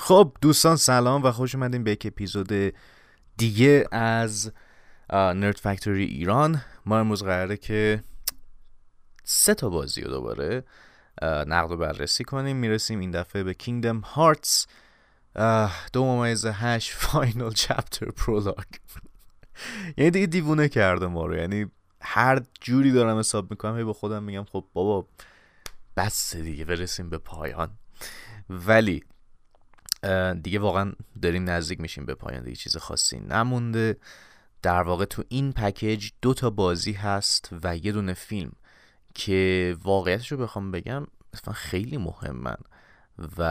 [0.00, 2.74] خب دوستان سلام و خوش اومدین به یک اپیزود
[3.36, 4.52] دیگه از
[5.12, 6.62] Nerd Factory ایران.
[6.86, 8.02] ما امروز قراره که
[9.24, 10.64] سه تا بازی رو دوباره
[11.22, 12.56] نقد و بررسی کنیم.
[12.56, 14.66] می‌رسیم این دفعه به Kingdom Hearts
[15.92, 18.66] دو ممیز هشت Final Chapter Prologue
[19.96, 21.36] یعنی دیگه دیوونه کرده ما رو.
[21.36, 21.66] یعنی
[22.00, 25.08] هر جوری دارم حساب می‌کنم هی به خودم میگم خب بابا
[25.96, 27.70] بس دیگه برسیم به پایان.
[28.50, 29.04] ولی
[30.42, 33.96] دیگه واقعا داریم نزدیک میشیم به پایان دیگه چیز خاصی نمونده.
[34.62, 38.52] در واقع تو این پکیج دو تا بازی هست و یه دونه فیلم
[39.14, 42.56] که واقعیتش رو بخوام بگم اصلا خیلی مهمن
[43.38, 43.42] و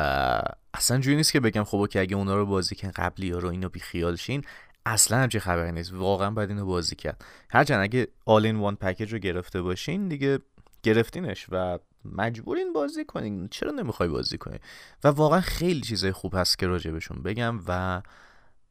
[0.74, 3.50] اصلا جوری نیست که بگم خب که اگه اونا رو بازی کن قبلی ها رو
[3.50, 4.44] اینو بی خیال شین
[4.86, 5.94] اصلا همچه خبری نیست.
[5.94, 7.26] واقعا باید اینو بازی کرد.
[7.50, 10.40] هرچند اگه آل این وان پکیج رو گرفته باشین دیگه
[10.84, 11.80] گرفتینش و
[12.14, 13.48] مجبورین بازی کنین.
[13.48, 14.60] چرا نمی‌خوای بازی کنی؟
[15.04, 18.02] و واقعا خیلی چیزای خوب هست که راجبشون بگم و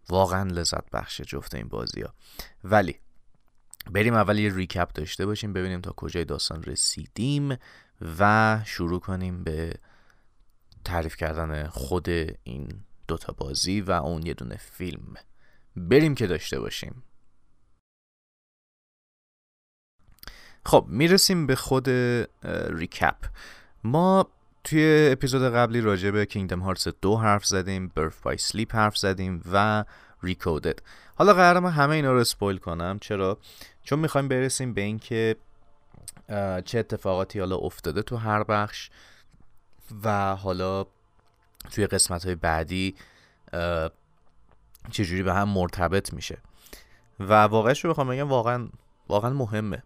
[0.08, 2.14] واقعا لذت بخش جفت این بازی ها
[2.64, 2.96] ولی
[3.91, 7.56] بریم اول یه ریکپ داشته باشیم ببینیم تا کجای داستان رسیدیم
[8.19, 9.74] و شروع کنیم به
[10.84, 12.08] تعریف کردن خود
[12.42, 12.68] این
[13.08, 15.14] دوتا بازی و اون یه دونه فیلم.
[15.77, 17.02] بریم که داشته باشیم.
[20.67, 21.89] خب می‌رسیم به خود
[22.69, 23.17] ریکپ.
[23.84, 24.28] ما
[24.64, 29.42] توی اپیزود قبلی راجع به کینگدم هارتس دو حرف زدیم برف بای سلیپ حرف زدیم
[29.53, 29.84] و
[30.23, 30.78] ریکودد.
[31.14, 32.98] حالا قرارم همه اینا رو اسپویل کنم.
[33.00, 33.39] چرا؟
[33.83, 35.36] چون می‌خوایم برسیم به اینکه
[36.64, 38.91] چه اتفاقاتی حالا افتاده تو هر بخش
[40.05, 40.86] و حالا
[41.70, 42.95] توی قسمت های بعدی
[44.91, 46.39] چجوری به هم مرتبط میشه.
[47.20, 48.69] و واقعش رو بخوام بگم واقعا
[49.08, 49.83] واقعا مهمه.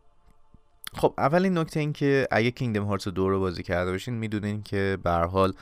[0.96, 4.98] خب اولین نکته این که اگه کینگدم هارتس دو رو بازی کرده باشین می‌دونین که
[5.02, 5.52] به حال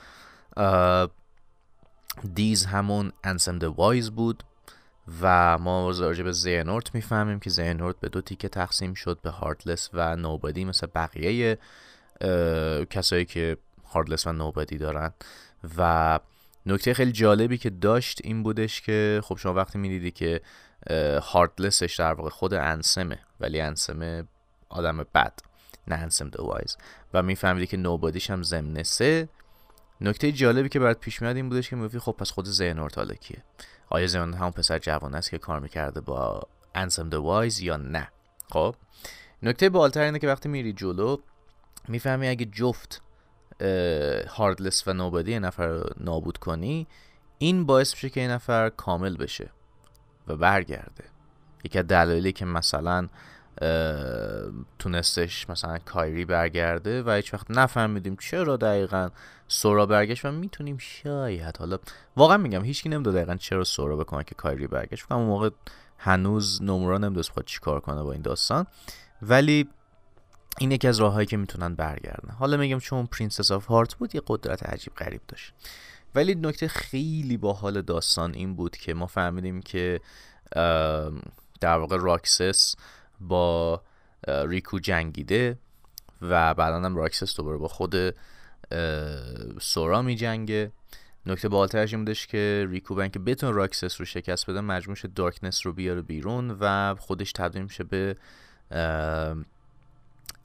[2.34, 4.42] دیز همون انسم وایز بود
[5.22, 9.91] و ما راجع به زینورت می‌فهمیم که زینورت به دو تیکه تقسیم شد به هارتلس
[9.92, 11.58] و نوبادی مثل بقیه
[12.91, 15.12] کسایی که هارتلس و نوبادی دارن.
[15.78, 16.20] و
[16.66, 20.41] نکته خیلی جالبی که داشت این بودش که خب شما وقتی می‌دیدی که
[21.22, 24.24] هارتلسش در واقع خود انسمه ولی انسمه
[24.70, 25.38] آدم بد
[25.86, 26.76] نه دو وایز
[27.14, 29.28] و میفهمیدی که نوبادیش هم زمنه سه.
[30.00, 33.14] نکته جالبی که برات پیش میاد این بودش که می‌گفتی خب پس خود زینورت حالا
[33.14, 33.42] کیه؟
[33.90, 36.42] آیا زینورت همون پسر جوان است که کار می‌کرده با
[36.74, 38.08] انسم دو وایز یا نه؟
[38.50, 38.74] خب
[39.42, 41.16] نکته بالتر اینه که وقتی میری جلو
[41.88, 43.02] می‌فهمی اگه جفت
[44.28, 46.86] هاردلس و نوبادی یه نفر نابود کنی
[47.38, 49.50] این باعث میشه که این نفر کامل بشه
[50.26, 51.04] و برگرده.
[51.64, 53.08] یکی دلایلی که مثلا
[54.78, 59.08] تونستش مثلا کایری برگرده و هیچ وقت نفهمیدیم چرا دقیقا
[59.48, 61.78] سورا برگشت و می‌تونیم شاید حالا
[62.16, 65.04] واقعا میگم هیچکی نمی‌دونه دقیقا چرا سورا بکنه که کایری برگشت.
[65.04, 65.50] فکر اون موقع
[65.98, 68.66] هنوز نمورا نمی‌دونست خود چیکار کنه با این داستان.
[69.22, 69.68] ولی
[70.58, 72.34] این یکی از راههایی که می‌تونن برگردن.
[72.34, 75.52] حالا میگم چون Princess of Heart بود یه قدرت عجیب غریب داشت.
[76.14, 80.00] ولی نکته خیلی با حال داستان این بود که ما فهمیدیم که
[81.60, 82.76] در واقع راکسس
[83.20, 83.82] با
[84.28, 85.58] ریکو جنگیده
[86.22, 87.94] و بعدا هم راکسس دوباره با خود
[89.60, 90.72] سورا می جنگه
[91.26, 95.66] نکته باحال‌ترش این بودش که ریکو بن که بتون راکسس رو شکست بده مجبوره darkness
[95.66, 98.16] رو بیاره بیرون و خودش تبدیل میشه به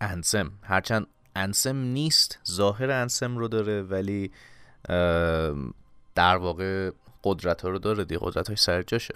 [0.02, 0.52] انسم.
[0.64, 4.32] هرچند انسم نیست ظاهر انسم رو داره ولی
[6.16, 6.92] در واقع
[7.24, 9.16] قدرت ها رو داره دی قدرت های سر جاشه.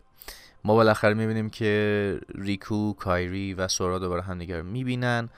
[0.63, 5.29] ما بالاخره می‌بینیم که ریکو کایری و سورا دوباره همدیگر می‌بینن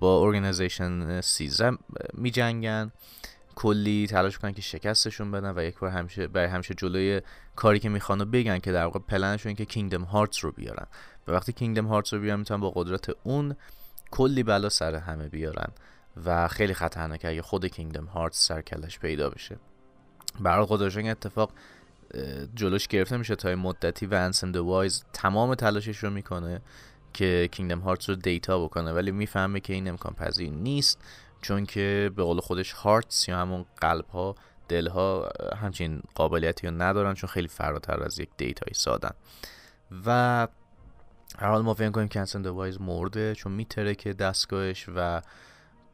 [0.00, 1.70] با Organization سیزده
[2.14, 2.92] میجنگن.
[3.54, 7.22] کلی تلاش کنن که شکستشون بدن و یک بار همیشه برای همیشه جلوی
[7.56, 10.86] کاری که می‌خوان بگن که در واقع پلنشون که Kingdom Hearts رو بیارن.
[11.28, 13.56] و وقتی Kingdom Hearts رو بیارن می‌تونن با قدرت اون
[14.10, 15.72] کلی بلا سر همه بیارن.
[16.24, 19.56] و خیلی خطرناکه اگه خود Kingdom Hearts سر و کله‌ش پیدا بشه.
[20.40, 20.66] برای
[20.96, 21.52] این اتفاق
[22.54, 26.60] جلوش گرفته میشه تا مدتی و Ansem the Wise تمام تلاشش رو می‌کنه
[27.12, 30.98] که Kingdom Hearts رو data بکنه ولی می‌فهمه که این امکان پذیر نیست
[31.42, 34.34] چون که به قول خودش hearts یا همون قلب ها
[34.68, 39.10] دل ها همچین قابلیتی رو ندارن چون خیلی فراتر از یک data ی سادن.
[40.06, 40.10] و
[41.38, 45.22] هر حال ما فکر کنیم که انسم وایز مرده چون میتره که دستگاهش و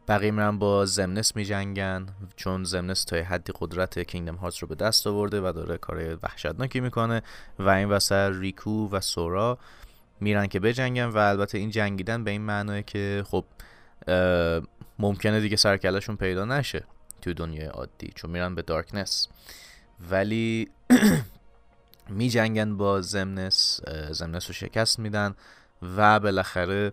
[0.09, 2.07] بقیه میرن با زمنس میجنگن
[2.37, 6.81] چون زمنس تا حدی قدرت کینگدم هارتس رو به دست آورده و داره کار وحشتناکی
[6.81, 7.23] می‌کنه
[7.59, 9.59] و این وسط ریکو و سورا
[10.21, 13.45] میرن که بجنگن و البته این جنگیدن به این معنیه که خب
[14.99, 16.85] ممکنه دیگه سرکلشون پیدا نشه
[17.23, 19.29] تو دنیای عادی چون میرن به دارکنس
[20.11, 20.71] ولی
[22.09, 25.35] می جنگن با زمنس زمنس رو شکست میدن
[25.97, 26.93] و بالاخره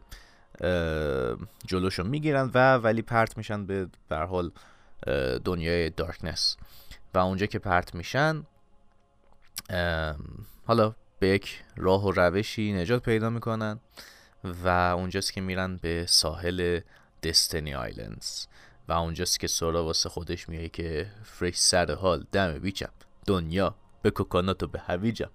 [1.67, 4.51] جلوشو می‌گیرن و ولی پرت میشن به در حال
[5.45, 6.57] دنیای دارکنس.
[7.13, 8.43] و اونجا که پرت میشن
[10.65, 13.79] حالا به یک راه و روشی نجات پیدا می‌کنن
[14.43, 14.67] و
[14.97, 16.79] اونجاست که میرن به ساحل
[17.23, 18.45] دستنی آیلندز
[18.87, 22.89] و اونجاست که سورا واسه خودش میگه که فرش سر حال دم بیچم
[23.27, 23.75] دنیا.
[24.01, 25.29] به کوکانات و به هویجم.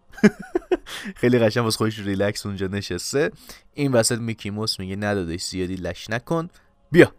[1.20, 3.30] خیلی قشنگ واسه خودش ریلکس اونجا نشسته.
[3.74, 6.48] این وسط میکیموس میگه ندادش زیادی لش نکن.
[6.90, 7.12] بیا.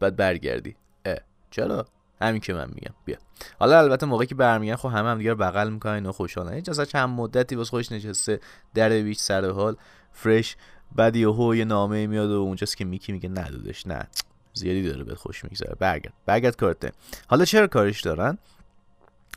[0.00, 0.76] بعد برگردی.
[1.04, 1.16] اه.
[1.50, 1.86] چرا؟
[2.22, 2.94] همین که من میگم.
[3.04, 3.16] بیا.
[3.58, 6.52] حالا البته موقعی که برمیگن خب همه هم دیگه بغل می‌کنن و خوشحالن.
[6.52, 8.40] هیچ اصلا چند مدتی واسه خودش نشسته
[8.74, 9.76] در بیچ سر حال
[10.12, 10.56] فرش
[10.92, 14.08] بعد یهو یه نامه میاد و اونجاست که میکی میگه ندادش نه.
[14.54, 15.74] زیادی داره بهت خوش میگذره.
[15.78, 16.12] برگرد.
[16.26, 16.92] برگرد کارته
[17.26, 18.38] حالا چرا کارش دارن؟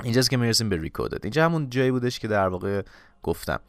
[0.04, 2.82] اینجاست که می‌رسیم به ریکودت اینجا همون جایی بودش که در واقع
[3.24, 3.60] گفتم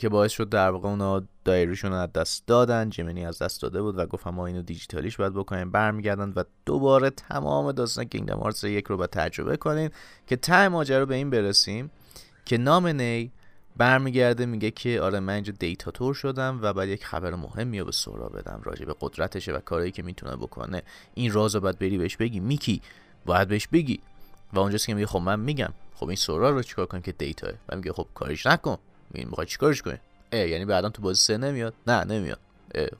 [0.00, 2.90] که باعث شد در واقع اونا دایریشون رو از دست دادن.
[2.90, 5.70] جمینی از دست داده بود و گفتم ما اینو دیجیتالیش باید بکنیم.
[5.70, 9.90] برمیگردن و دوباره تمام داستان کینگدم هارتس یک رو باید تجربه کنیم
[10.26, 11.90] که ته ماجرا به این برسیم
[12.44, 13.32] که نام نی
[13.76, 17.92] برمیگرده میگه که آره من اینجا دیتاتور شدم و باید یک خبر مهمی رو به
[17.92, 18.60] سورا بدم.
[18.64, 20.82] راجع به قدرتشه و کارهایی که می‌تونه بکنه.
[21.14, 22.40] این راز رو باید بری بهش بگی.
[22.40, 22.82] میکی
[23.26, 24.00] باید بهش بگی.
[24.54, 25.72] و اونجاست که میگه خب من میگم.
[25.94, 28.78] خب این سورا رو چیکار کنم که دیتا و میگه خب کارش نکن.
[29.14, 29.98] این می‌خوای چیکارش کنی؟
[30.32, 32.38] اه یعنی بعدا تو بازی سه نمیاد؟ نه نمیاد.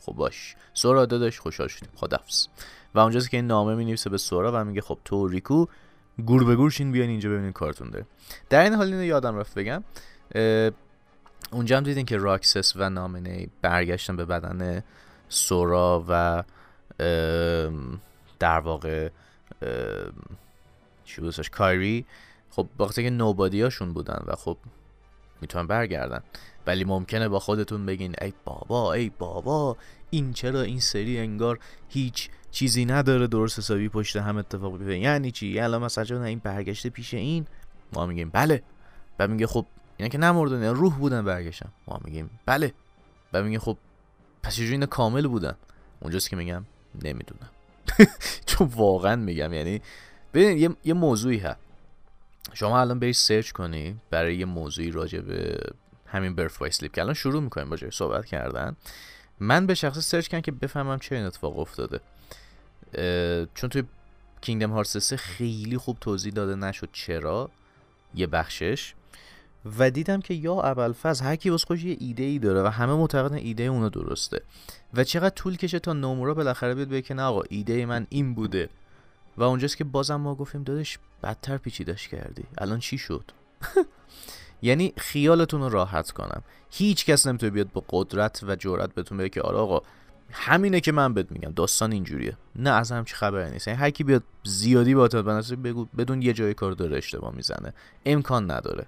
[0.00, 0.56] خب باش.
[0.74, 1.88] سورا داداش خوشحال شدیم.
[1.94, 2.46] خدافظ.
[2.94, 5.66] و اونجاست که این نامه می به سورا و میگه خب تو ریکو
[6.26, 8.06] گور به گورشین بیاین اینجا ببینین کارتون داره.
[8.50, 9.84] در این حال اینو یادم رفت بگم.
[11.50, 14.82] اونجا هم دیدین که راکسس و نامنه برگشتن به بدن
[15.28, 16.44] سورا و
[18.38, 19.08] در واقع
[21.18, 22.06] بودش کایری.
[22.50, 24.56] خب وقتی که نوبادی هاشون بودن و خب
[25.40, 26.22] می‌تونن برگردن.
[26.66, 29.76] ولی ممکنه با خودتون بگین ای بابا ای بابا
[30.10, 31.58] این چرا این سری انگار
[31.88, 36.40] هیچ چیزی نداره درست حسابی پشت هم اتفاق بیفته؟ یعنی چی؟ یعنی الان مثلا این
[36.44, 37.46] برگشته پیش این؟
[37.92, 38.62] ما میگیم بله.
[39.18, 39.66] و میگه خب
[39.96, 41.68] اینا که نمردن یعنی روح بودن برگشتن.
[41.88, 42.72] ما میگیم بله.
[43.32, 43.78] و میگه خب
[44.42, 45.54] پس اینا کامل بودن؟
[46.00, 46.64] اونجاست که میگم
[46.94, 47.50] نمی‌دونم.
[48.46, 49.80] چون واقعا میگم یعنی
[50.34, 51.58] ببین یه, یه موضوعی هست.
[52.52, 55.58] شما الان برید سرچ کنی برای یه موضوعی راجع به
[56.06, 58.76] همین برف وای سلیپ که الان شروع می‌کنیم راجع صحبت کردن.
[59.40, 62.00] من به شخص سرچ کردم که بفهمم چه این اتفاق افتاده
[63.54, 63.82] چون توی
[64.40, 67.50] کینگدم هارتس خیلی خوب توضیح داده نشد چرا
[68.14, 68.94] یه بخشش.
[69.78, 73.36] و دیدم که یا ابوالفضل هر کی واسه یه ایده ای داره و همه معتقدن
[73.36, 74.42] ایده اونو درسته.
[74.94, 78.68] و چقدر طول کشه تا نومورا بالاخره بیاد بگه نه آقا ایده من این بوده.
[79.36, 82.44] و اونجاست که بازم ما گفتیم دادش بدتر پیچیدش کردی.
[82.58, 83.30] الان چی شد؟
[84.62, 86.42] یعنی خیالتون رو راحت کنم.
[86.70, 89.82] هیچ کس نمی‌تونه بیاد با قدرت و جرأت بهتون بگه که آره آقا
[90.30, 91.52] همینه که من بهت میگم.
[91.52, 92.36] داستان اینجوریه.
[92.56, 93.68] نه از هم چی خبری نیست.
[93.68, 97.72] یعنی هر کی بیاد زیادی با بگو بدون یه جای کار داره اشتباه می‌زنه.
[98.06, 98.86] امکان نداره.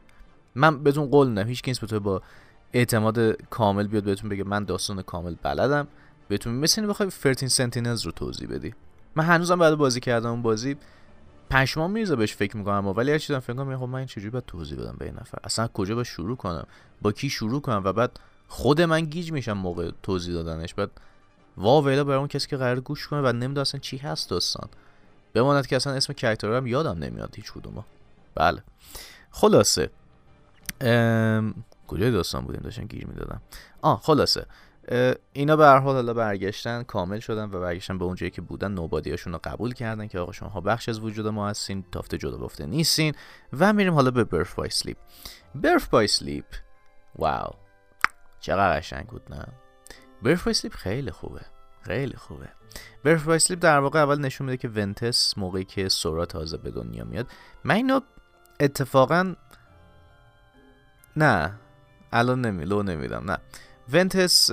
[0.55, 2.23] من بهتون قول میدم هیچ کس به با
[2.73, 5.89] اعتماد کامل بیاد بهتون بگه من داستان کامل بلدم.
[6.29, 8.75] بهتون مثل بخوای 13 سنتینلز رو توضیح بدی.
[9.17, 10.77] من هنوزم بعد بازی کردم اون بازی
[11.51, 14.47] پشمام میریزه بهش فکر می‌کنم ولی هر چیزم فکر کنم خب من این چجوری باید
[14.47, 16.67] توضیح بدم به این نفر؟ اصلا کجا باید شروع کنم؟
[17.03, 20.75] با کی شروع کنم؟ و بعد خود من گیج میشم موقع توضیح دادنش.
[20.75, 20.91] بعد
[21.57, 24.69] وا ویلا برای اون کسی که قرار گوش کنه و نمی‌دونه اصلا چی هست داستان.
[25.35, 27.83] بماند که اصلا اسم کرکترم یادم نمیاد هیچ کدومو.
[28.35, 28.63] بله.
[29.31, 29.91] خلاصه.
[31.87, 33.41] کجای داستان بودیم؟ داشتن گیر می‌دادم.
[33.83, 34.47] آه خلاصه.
[35.33, 38.73] اینا به هر حال حالا برگشتن کامل شدن و برگشتن به اونجایی که بودن.
[38.73, 42.67] نوبادیاشون رو قبول کردن که آقا شما بخش از وجود ما هستین تافت جدا گفته
[42.67, 43.15] نیستین
[43.59, 44.97] و میریم حالا به Birth by Sleep
[45.55, 46.45] Birth by Sleep
[47.17, 47.51] wow.
[48.41, 49.47] چقدر قشنگ بود نه؟
[50.23, 51.41] Birth by Sleep خیلی خوبه.
[51.83, 52.49] خیلی خوبه.
[53.05, 56.71] Birth by Sleep در واقع اول نشون میده که ونتس موقعی که سورا تازه به
[56.71, 57.27] دنیا میاد.
[57.65, 58.01] من اینو
[58.61, 59.35] اتفاقا
[61.17, 61.53] نه.
[62.13, 63.39] الان نمی لو نمیدم نه.
[63.93, 64.47] ونتس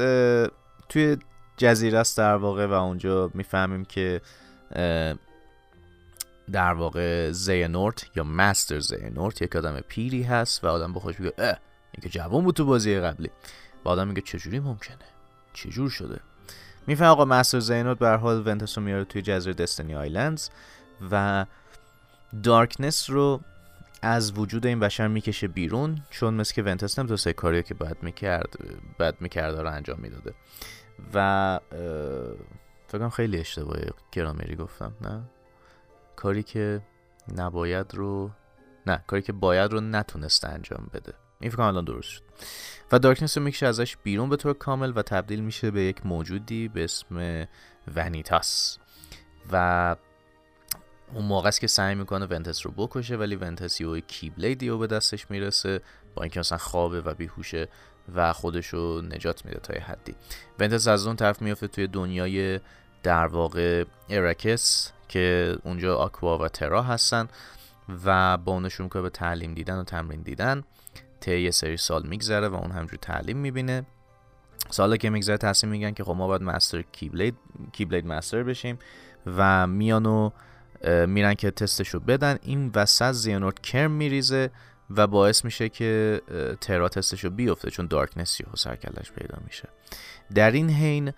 [0.90, 1.18] توی
[1.58, 4.22] جزیره است در واقع و اونجا می‌فهمیم که
[6.52, 11.58] در واقع زینورت یا مستر زینورت یک آدم پیری هست و آدم بخوش میگه اه
[11.92, 13.30] این که جوان بود تو بازی قبلی.
[13.86, 14.98] و آدم میگه چجوری ممکنه؟
[15.54, 16.20] چجور شده؟
[16.88, 20.50] میفهم آقا مستر زینورت به حال ونتس رو میاره توی جزیره دستنی آیلندز
[21.12, 21.46] و
[22.44, 23.42] دارکنس رو
[24.06, 28.56] از وجود این بشر می‌کشه بیرون چون مثل که ونتس نمی‌تونسته کاری که باید می‌کرد
[29.00, 30.34] باید می‌کرد رو انجام می‌داده.
[31.14, 31.60] و
[32.88, 33.78] فکرم خیلی اشتباه
[34.12, 35.22] گرامری گفتم نه؟
[36.16, 36.82] کاری که
[37.36, 38.32] نباید رو
[38.88, 41.14] نه کاری که باید رو نتونسته انجام بده.
[41.40, 42.22] این فکر الان درست شد.
[42.92, 46.68] و دارکنس رو می‌کشه ازش بیرون به طور کامل و تبدیل میشه به یک موجودی
[46.68, 47.48] به اسم
[47.96, 48.78] ونیتاس.
[49.52, 49.96] و
[51.14, 54.88] اون موقع است که سعی می‌کنه ونتس رو بکشه ولی ونتس یه کیبلیدی رو به
[54.88, 55.82] دستش می‌رسه
[56.16, 57.68] با اینکه مثلا خوابه و بیهوشه
[58.16, 60.16] و خودش رو نجات میده تا یه حدی.
[60.60, 62.60] ونتس از اون طرف میفته توی دنیای
[63.04, 67.28] در واقع ارکس که اونجا آکوا و ترا هستن
[68.06, 70.64] و با اونشون می‌کنه به تعلیم دیدن و تمرین دیدن.
[71.20, 73.86] طی یه سری سال میگذره و اون همجور تعلیم می‌بینه.
[74.70, 77.36] سالا که میگذره تصمیم میگن که خب ما باید مستر کیبلید
[77.72, 78.80] کیبلید مستر بشیم
[79.26, 80.32] و میانو
[81.08, 82.38] میرن که تستشو بدن.
[82.42, 84.50] این وسط زیانورد کرم میریزه
[84.90, 86.22] و باعث میشه که
[86.62, 89.70] ترا تستشو بیفته چون دارکنس یهو سرکلش پیدا میشه.
[90.36, 91.14] در این حین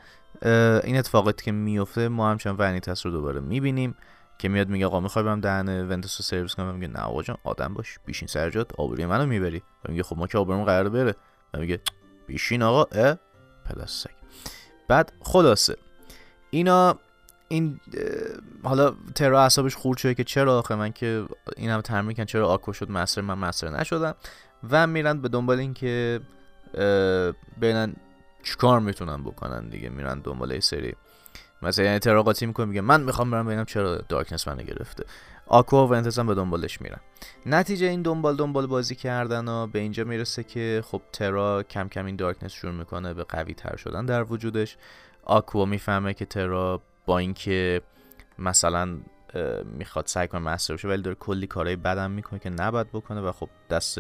[0.84, 3.96] این اتفاقاتی که میفته ما همچنان ونیتس رو دوباره می‌بینیم
[4.38, 7.38] که میاد میگه آقا می‌خوای برم دهن ونتس رو سرویس کنم؟ میگه نه آقا جان
[7.44, 9.64] آدم باش بیشین سر جات آبروی منو می‌بری.
[9.86, 11.16] و میگه خب ما که آبروم قرار بره.
[11.54, 11.80] و میگه
[12.28, 13.18] بیشین آقا اه
[13.66, 14.12] پلاستیک
[14.88, 15.78] بعد خلاصه.
[16.50, 17.00] اینا
[17.48, 17.80] این
[18.64, 21.26] حالا ترا اعصابش خورد شده که چرا آخه من که
[21.58, 24.16] این هم تمرین کن چرا آکو شد مستر من مستر نشدم.
[24.70, 26.22] و میرن به دنبال این که
[27.62, 27.96] ببینن
[28.44, 29.90] چیکار می‌تونن بکنن دیگه.
[29.90, 30.96] میرن دنبال این سری
[31.62, 35.06] مثلا یعنی ترا قاطی می‌کنه میگه من می‌خوام برم ببینم چرا دارکنس منو گرفته.
[35.48, 37.00] آکوا و انتظام به دنبالش میرن.
[37.46, 42.06] نتیجه این دنبال دنبال بازی کردن و به اینجا می‌رسه که خب ترا کم کم
[42.06, 44.78] این دارکنس شروع می‌کنه به قوی تر شدن در وجودش.
[45.24, 47.82] آکوا می‌فهمه که ترا با اینکه
[48.40, 48.98] مثلا
[49.64, 53.32] می‌خواد سعی کنه مستر بشه ولی داره کلی کارهای بدم می‌کنه که نباید بکنه و
[53.32, 54.00] خب دست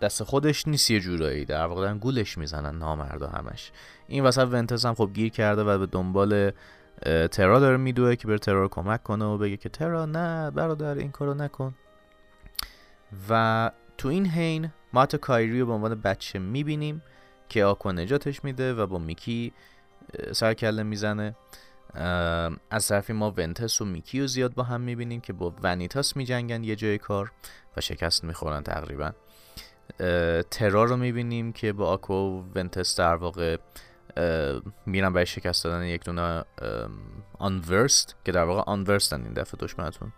[0.00, 1.44] دست خودش نیست یه جورایی.
[1.44, 3.72] در واقع دارن گولش می‌زنن نامردا همش.
[4.08, 6.50] این وسط ونتس هم خب گیر کرده و به دنبال
[7.30, 10.94] ترا داره میدوه که بره ترا رو کمک کنه و بگه که ترا نه برادر
[10.94, 11.74] این کارو نکن.
[13.30, 17.02] و تو این حین ما تا کایری رو به عنوان بچه می‌بینیم
[17.48, 19.52] که آکوا نجاتش میده و با میکی
[20.32, 21.36] سرکله می‌زنه.
[22.70, 26.64] از طرفی ما ونتس و میکی رو زیاد با هم می‌بینیم که با ونیتاس میجنگن
[26.64, 27.32] یه جای کار
[27.76, 29.12] و شکست می‌خورن تقریبا.
[30.50, 33.56] ترا رو می‌بینیم که با آکو و ونتس در واقع
[34.86, 36.44] میرن برای شکست دادن یک دونه
[37.38, 40.12] آنورست که در واقع آنورستن این دفعه دشمنتون.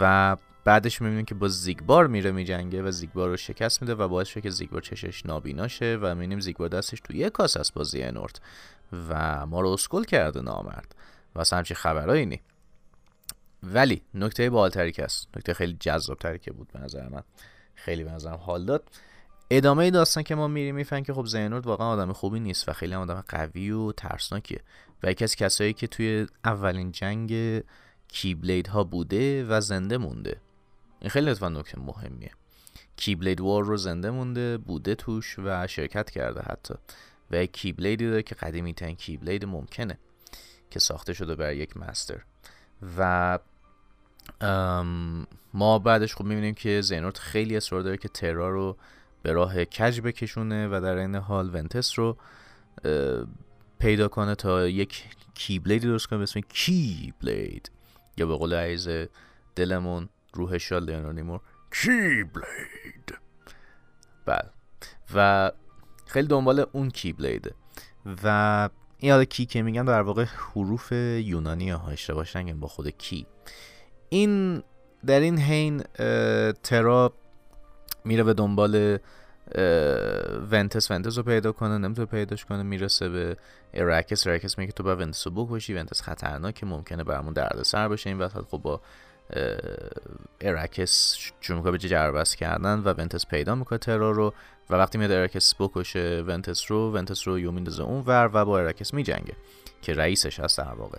[0.00, 4.28] و بعدش می‌بینیم که با زیگبار میره میجنگه و زیگبار رو شکست میده و باعث
[4.28, 7.84] شده که زیگبار چشش نابینا شه و می‌بینیم زیگبار دستش تو یه کاس است با
[7.84, 8.40] زینورد
[9.08, 10.94] و ما رو اسکل کرده نامرد.
[11.36, 12.40] و همچین خبرهایی نی.
[13.62, 17.22] ولی نکته بالتری که هست نکته خیلی جذابتری که بود به نظر من
[17.74, 18.84] خیلی به نظرم حال داد.
[19.50, 22.94] ادامه داستان که ما میریم می‌فهمیم که خب زینورد واقعا آدم خوبی نیست و خیلی
[22.94, 24.60] آدم قوی و ترسناکیه.
[25.02, 27.62] و یکی از کسایی که توی اولین جنگ
[28.08, 30.40] کیبلید ها بوده و زنده مونده.
[31.00, 32.30] این خیلی لطفا نکته مهمیه.
[32.96, 36.74] کیبلید وار رو زنده مونده بوده توش و شرکت کرده حتی.
[37.32, 39.98] و یک کیبلیدی داره که قدیمی ترین کیبلید ممکنه
[40.70, 42.20] که ساخته شده برای یک مستر.
[42.98, 43.38] و
[45.54, 48.76] ما بعدش خب می‌بینیم که زینورد خیلی اصرار داره که ترا رو
[49.22, 52.16] به راه کج بکشونه و در این حال ونتس رو
[53.78, 57.70] پیدا کنه تا یک کیبلیدی درست کنه به اسم کیبلید.
[58.16, 58.88] یا به قول عیز
[59.56, 63.18] دلمون روح شال لیونار کیبلید.
[64.26, 64.50] بله.
[65.14, 65.50] و
[66.12, 67.54] خیلی دنبال اون کیبلیده
[68.24, 73.26] و این حالا کی که میگن در واقع حروف یونانی ها اشتباه با خود کی.
[74.08, 74.62] این
[75.06, 75.82] در این حین
[76.62, 77.12] ترا
[78.04, 78.98] میره به دنبال
[80.50, 80.90] ونتس.
[80.90, 83.36] ونتس رو پیدا کنه نمی‌تونه پیداش کنه می‌رسه به
[83.74, 84.26] اراکس.
[84.26, 85.74] اراکس میگه تو با ونتس رو بکشی.
[85.74, 88.80] ونتس خطرناکه ممکنه برامون سر بشه این وسط خب با
[90.40, 94.34] اراکس شروع به جر و بحث کردن و ونتس پیدا می‌کنه ترا رو
[94.70, 98.58] و وقتی میاد اراکس بکشه ونتس رو ونتس رو یو میندازه اون ور و با
[98.58, 99.36] اراکس میجنگه
[99.82, 100.98] که رئیسش هست در واقع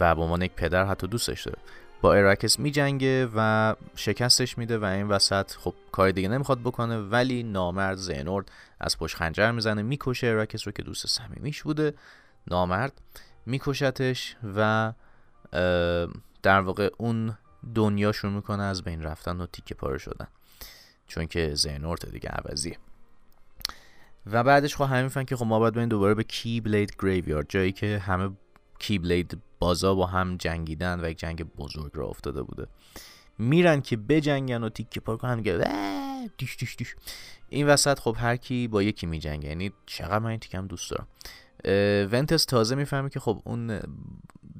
[0.00, 1.58] و به عنوان یک پدر حتی دوستش داره.
[2.00, 7.42] با اراکس میجنگه و شکستش میده و این وسط خب کار دیگه نمی‌خواد بکنه ولی
[7.42, 11.94] نامرد زینورت از پشت خنجر می‌زنه می‌کشه اراکس رو که دوست صمیمیش بوده.
[12.50, 12.92] نامرد
[13.46, 14.92] میکشتش و
[16.42, 17.38] در واقع اون
[17.74, 20.28] دنیا شروع می‌کنه از بین رفتن و تیکه پاره شدن.
[21.06, 22.78] چون که زینورد دیگه عوضیه.
[24.26, 27.72] و بعدش خب همین که خب ما باید بریم دوباره به کی بلید گریویارد جایی
[27.72, 28.30] که همه
[28.78, 32.66] کی بلید بازا با هم جنگیدن و یک جنگ بزرگ را افتاده بوده.
[33.38, 35.64] میرن که بجنگن و تیکه پار کنن میگه
[36.38, 36.96] دیش دیش دیش.
[37.48, 39.48] این وسط خب هر کی با یکی میجنگه.
[39.48, 41.06] یعنی چقدر من این تیکم دوست دارم.
[42.12, 43.80] ونتس تازه می‌فهمه که خب اون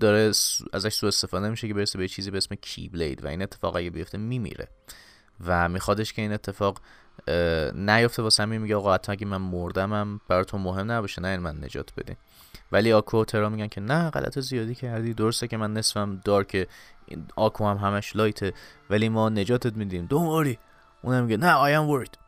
[0.00, 0.32] داره
[0.72, 3.90] ازش سوء استفاده میشه که برسه به چیزی به اسم کیبلید و این اتفاق اگه
[3.90, 4.68] بیفته میمیره.
[5.46, 6.80] و میخوادش که این اتفاق
[7.74, 11.90] نیفته واسه همین میگه آقا حتی اگه من مردمم براتون مهم نباشه نه من نجات
[11.96, 12.16] بدین.
[12.72, 16.68] ولی آکو و ترا میگن که نه غلط زیادی کردی درسته که من نصفم دارک
[17.36, 18.52] آکو هم همش لایته
[18.90, 20.06] ولی ما نجاتت میدیم.
[20.06, 20.56] دون
[21.02, 22.18] اونم میگه نه آی ام ورید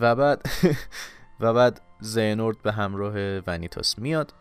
[0.00, 0.46] و بعد
[1.40, 3.14] و بعد زینورد به همراه
[3.46, 4.32] ونیتاس میاد.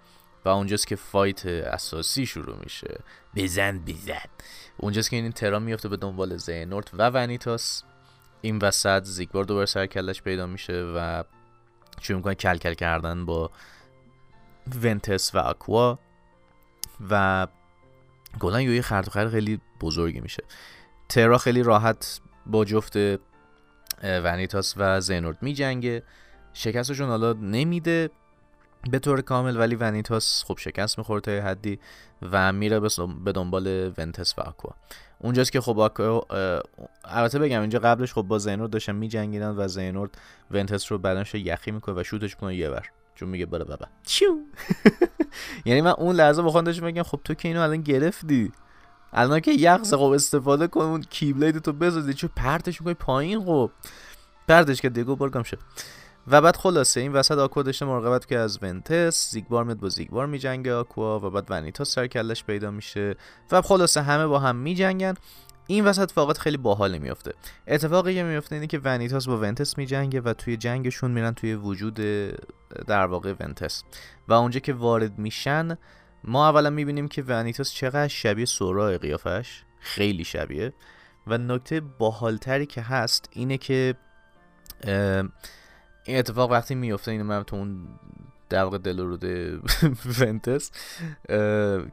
[0.46, 3.00] و اونجاست که فایت اساسی شروع میشه.
[3.36, 4.30] بزن بزن.
[4.78, 7.84] اونجاست که این ترا میفته به دنبال زینورد و ونیتاس.
[8.42, 11.24] این وسط زیگبار دوباره سر کلش پیدا میشه و
[12.02, 13.52] شروع می‌کنه کل کل کردن با
[14.84, 16.00] ونتس و اکوا
[17.10, 17.48] و
[18.40, 20.44] گلن خرد خرد خیلی بزرگی میشه.
[21.10, 22.98] ترا خیلی راحت با جفت
[24.04, 26.04] ونیتاس و زینورد میجنگه.
[26.54, 28.10] شکستشون حالا نمیده.
[28.92, 31.80] به طور کامل ولی ونیتاس خب شکست می‌خوره تا حدی
[32.32, 32.80] و میره
[33.24, 34.72] به دنبال ونتس و آکوا.
[35.20, 36.22] اونجاست که خب آکوا
[37.06, 40.18] البته بگم اینجا قبلش خب با زینورد داشتن میجنگیدن و زینورد
[40.52, 42.86] ونتس رو بدنش یخی می‌کنه و شوتش کنه یه بر.
[43.16, 44.38] چون میگه بله بابا چیو؟
[45.66, 48.52] یعنی من اون لحظه با داشتم میگم خب تو که اینو الان گرفتی.
[49.14, 53.72] الان که یخ خب استفاده کن اون کیبلید تو بزازی چون پرتش می‌کنی پایین خب.
[54.48, 55.60] پرتش که دیگو برگم شد.
[56.28, 60.26] و بعد خلاصه این وسط آکوا داشته مراقبت که از ونتس زیگبار میاد با زیگبار
[60.26, 63.16] میجنگه آکوا و بعد ونیتا سر کلش پیدا میشه
[63.52, 65.14] و خلاصه همه با هم میجنگن.
[65.68, 67.34] این وسط فقط خیلی باحال میفته
[67.68, 71.96] اتفاقی که میفته اینه که ونیتاس با ونتس میجنگه و توی جنگشون میرن توی وجود
[72.88, 73.84] در واقع ونتس.
[74.28, 75.78] و اونجا که وارد میشن
[76.24, 80.74] ما اولا می‌بینیم که ونیتاس چقدر شبیه سورا قیافش خیلی شبیه.
[81.28, 83.96] و نکته باحالتری که هست اینه که
[86.06, 87.88] این اتفاق وقتی میفته اینو من تو اون
[88.50, 89.24] در واقع دلورود
[90.20, 90.72] ونتس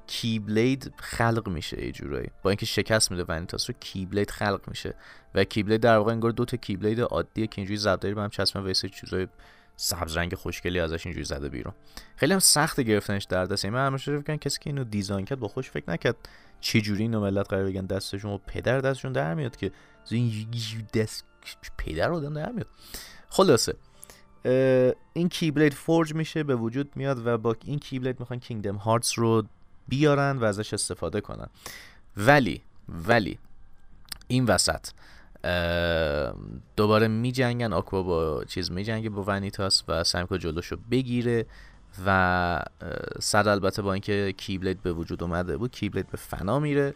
[0.07, 2.29] کیبلید خلق میشه یه جورایی.
[2.43, 4.95] با اینکه شکست میده ونتاس رو کیبلید خلق میشه.
[5.35, 8.63] و کیبلید در واقع انگار دو تا کیبلید عادیه که اینجوری زبداری به هم چسبن
[8.63, 9.29] و چیزای
[9.77, 11.75] سبز رنگ خوشگلی ازش اینجوری زده بیرون.
[12.17, 13.65] خیلی هم سخت گرفتنش در دست.
[13.65, 16.17] من همیشه فکر کسی که اینو دیزاین کرد با خوش فکر نکرد
[16.61, 19.73] چه جوری اینو ملت قرار بگن دستشون و پدر دستشون در میاد که
[20.11, 20.47] این
[20.95, 21.25] دست
[21.79, 22.67] پدر رو در میاد.
[23.29, 23.75] خلاصه.
[25.13, 29.43] این کیبلید فورج میشه به وجود میاد و با این کیبلید می‌خوان کینگدم هارتس رو
[29.89, 31.47] بیارن و ازش استفاده کنن.
[32.17, 33.39] ولی ولی
[34.29, 34.89] این وسط
[36.77, 41.47] دوباره میجنگن آکوا با چیز میجنگه با ونیتاس و سمکو جلوشو بگیره
[42.07, 42.63] و
[43.21, 46.95] صد البته با اینکه کیبلید به وجود اومده بود کیبلید به فنا میره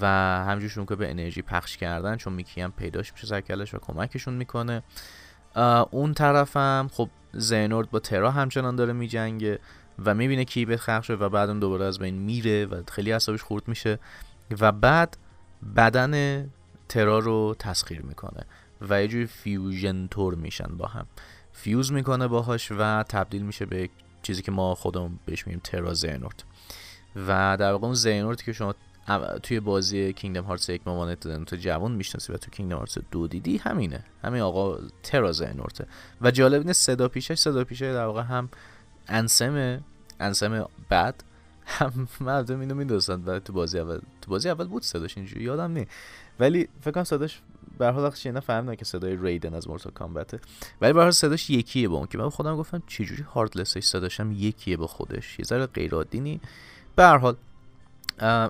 [0.00, 0.06] و
[0.48, 4.82] همجور که به انرژی پخش کردن چون میکی هم پیداش میشه سرکلش و کمکشون می‌کنه.
[5.90, 9.58] اون طرفم خب زینورد با ترا همچنان داره میجنگه
[10.04, 13.42] و می‌بینه کیبت خلق شده و بعد اون دوباره از بین میره و خیلی حسابش
[13.42, 13.98] خورد میشه
[14.60, 15.16] و بعد
[15.76, 16.44] بدن
[16.88, 18.44] ترا رو تسخیر می‌کنه
[18.88, 21.06] و یه جوری fusion طور میشن با هم.
[21.52, 23.90] fuse می‌کنه باهاش و تبدیل میشه به
[24.22, 26.42] چیزی که ما خودمون بهش میگیم ترا زینورت.
[27.16, 28.74] و در واقع اون زینورت که شما
[29.42, 33.56] توی بازی Kingdom Hearts یک مامانت تو جوان می‌شناسی و تو Kingdom Hearts دو دیدی
[33.56, 34.04] همینه.
[34.24, 35.86] همین آقا ترا زینورته
[36.20, 38.48] و جالب اینه صدا پیشش صدا پیشه در واقع هم
[39.08, 39.84] انسم
[40.20, 41.14] انسم بد
[41.66, 43.22] هم مردم اینو می‌دونستن.
[43.26, 45.86] و تو بازی اول تو بازی اول بود صداش اینجوری یادم نی
[46.40, 47.40] ولی فکر کنم صداش
[47.78, 50.40] به حال وقتی فهمیدم که صدای ریدن از مورتال کامبته
[50.80, 54.76] ولی به صداش یکیه با اون که من خودم گفتم چجوری هاردلسش صداش هم یکیه
[54.76, 55.38] با خودش.
[55.38, 56.40] یه ذره غیر عادی نی
[56.96, 57.36] به هر حال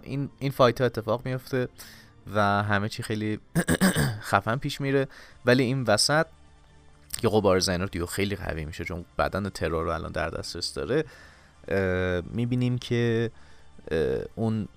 [0.02, 1.68] این این فایت ها اتفاق میفته
[2.34, 3.40] و همه چی خیلی
[4.30, 5.08] خفن پیش میره.
[5.46, 6.26] ولی این وسط
[7.20, 11.04] که قبار زینور دیو خیلی قوی میشه چون بدن ترا رو الان در دسترس داره
[12.32, 13.30] می‌بینیم که
[14.34, 14.68] اون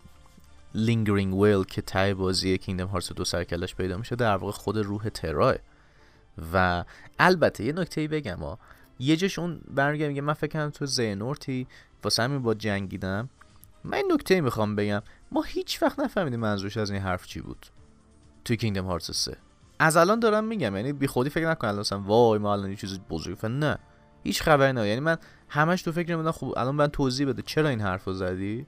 [0.76, 4.52] Lingering Will که توی بازی Kingdom Hearts دو سر و کلش پیدا میشه در واقع
[4.52, 5.56] خود روح ترائه
[6.54, 6.84] و
[7.20, 8.60] البته یه نکته ای بگم ها
[9.00, 11.68] یه جاش اون برمیگرده میگه من فکر کنم تو زینورتی
[12.04, 13.30] واسه همین با جنگیدم.
[13.84, 15.02] من نکته می‌خوام بگم.
[15.32, 17.66] ما هیچ وقت نفهمیدیم منظورش از این حرف چی بود.
[18.46, 19.38] توی کینگدم هارتس 3
[19.80, 23.00] از الان دارم میگم یعنی بی خودی فکر نکن الان وای ما الان یه چیز
[23.00, 23.78] بزرگی نه.
[24.24, 25.18] هیچ خبری نه یعنی من
[25.50, 28.66] همش تو فکر میدم خب الان من توضیح بده چرا این حرف زدی؟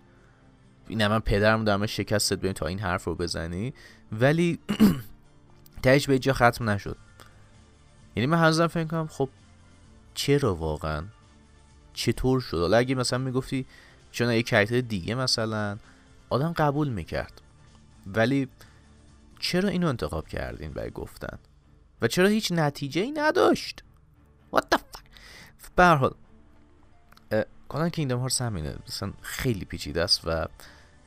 [0.88, 3.74] این من پدرم دارم شکستت ببین تا این حرف رو بزنی.
[4.12, 4.60] ولی
[5.84, 6.98] تهش به جا ختم نشد.
[8.16, 9.30] یعنی من هنوزم فکر کنم خب
[10.14, 11.04] چرا واقعا؟
[11.94, 13.66] چطور شد؟ حالا اگه مثلا می‌گفتی
[14.14, 15.78] چون یه کرکتر دیگه مثلا
[16.30, 17.42] آدم قبول می‌کرد.
[18.08, 18.48] ولی
[19.40, 21.40] چرا اینو انتخاب کردین برای گفتن؟
[22.02, 23.84] و چرا هیچ نتیجه ای نداشت؟
[24.56, 26.14] What the fuck حال
[27.70, 28.76] کانال کینگدم هارتس همینه.
[28.88, 30.46] مثلا خیلی پیچیده است و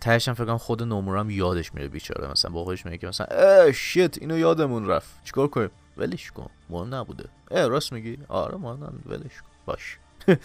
[0.00, 2.30] تهش هم فکر خود نومورا یادش میره بیچاره.
[2.30, 5.24] مثلا با خودش میگه که مثلا اه شیت اینو یادمون رفت.
[5.24, 6.50] چیکار کنیم؟ ولش کن.
[6.70, 7.28] مهم نبوده.
[7.50, 9.48] اه راست میگی؟ آره مهم ولش کن.
[9.66, 9.98] باش.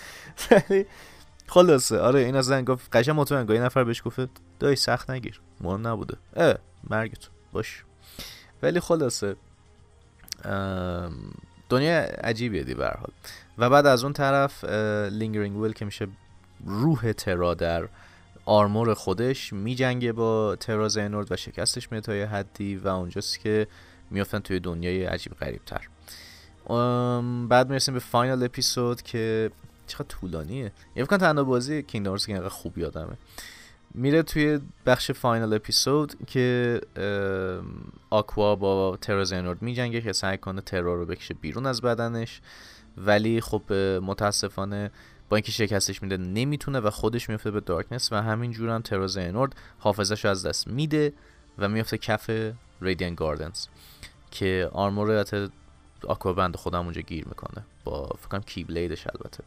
[1.52, 2.00] خلاصه.
[2.00, 5.42] آره این از گفت قشنگ مطمئن یه نفر بهش گفت دای سخت نگیر.
[5.62, 6.18] مهم نبوده.
[6.36, 6.56] اه
[6.90, 7.28] مرگت.
[7.52, 7.84] باش.
[8.64, 9.36] ولی خلاصه
[11.70, 13.12] دنیا عجیبیه دی حال.
[13.58, 14.64] و بعد از اون طرف
[15.12, 16.08] Lingering Will که میشه
[16.66, 17.88] روح ترا در
[18.46, 23.68] armor خودش میجنگه با ترا زینورت و شکستش میده تا یه حدی و اونجاست که
[24.10, 25.88] میافتن توی دنیای عجیب غریب تر
[27.50, 29.52] بعد می‌رسیم به فاینال اپیزود که
[29.91, 30.71] چقدر طولانیه.
[30.95, 33.17] یه فکر تنها بازی کینگدامز که خوب یادمه.
[33.93, 36.82] میره توی بخش فاینال اپیزود که
[38.10, 42.41] آکوا با ترور زینورد میجنگه که سعی کنه ترور رو بکشه بیرون از بدنش.
[42.97, 43.73] ولی خب
[44.04, 44.91] متاسفانه
[45.30, 49.08] با اینکه شکستش میده نمی‌تونه و خودش میفته به دارکنس و همین جور هم ترور
[49.08, 51.13] زینورد حافظش از دست میده
[51.58, 52.30] و میفته کف
[52.82, 53.67] ریدین گاردنز
[54.32, 55.23] که آرمور
[56.08, 57.66] آکوا بند خودم اونجا گیر می‌کنه.
[57.84, 59.44] با فکرم کیبلیدش البته.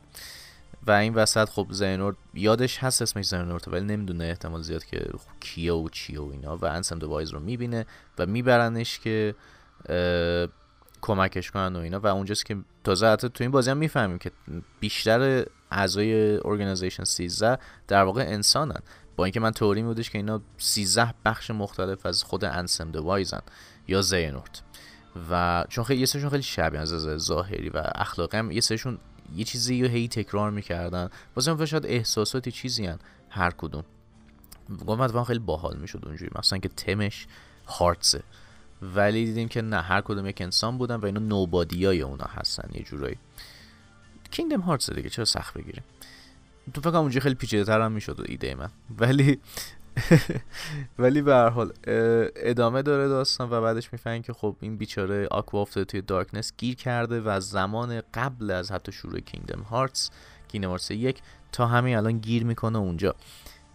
[0.87, 5.73] و این وسط خب زینورد یادش هست اسمش زینورد ولی نمی‌دونه احتمال زیاد که کیه
[5.73, 6.57] و چیه و اینا.
[6.57, 7.87] و انسم دوایز رو می‌بینه
[8.19, 9.35] و میبرنش که
[11.03, 12.01] کمکش کنن و اینا.
[12.01, 14.31] و اونجاست که تازه حتی تو این بازی هم می‌فهمیم که
[14.81, 18.81] بیشتر اعضای ارگانیزیشن 13 در واقع انسانن.
[19.17, 23.41] با اینکه من توری بودش که اینا 13 بخش مختلف از خود انسم دوایزن
[23.89, 24.61] یا زینورد.
[25.31, 28.99] و چون خیلی یه سرشون خیلی شبیه از ظاهری و اخلاقی هم یه سرشون
[29.37, 31.09] یه چیزی رو هی تکرار می‌کردن.
[31.37, 32.99] واسه شاید احساساتی چیزی هن
[33.31, 33.85] هر کدوم.
[34.87, 36.31] گفتم خیلی باحال می‌شد اونجوری.
[36.39, 37.27] مثلا که تمش
[37.67, 38.23] هارتسه
[38.83, 42.69] ولی دیدیم که نه هر کدوم یک انسان بودن و اینا نوبادی های اونا هستن
[42.75, 43.17] یه جورایی.
[44.31, 45.85] کینگدم هارتسه دیگه چرا سخت بگیریم؟
[46.75, 48.71] تو فکر اونجا خیلی پیچیده تر هم می‌شد ایده من.
[48.99, 49.41] ولی
[50.99, 51.73] ولی به هر حال
[52.37, 56.75] ادامه داره داستان و بعدش می‌فهمیم که خب این بیچاره آکوا افتاده توی دارکنس گیر
[56.75, 60.11] کرده و زمان قبل از حتی شروع کینگدم هارتس
[60.49, 61.19] کینگدم هارتس یک
[61.53, 63.15] تا همین الان گیر می‌کنه اونجا.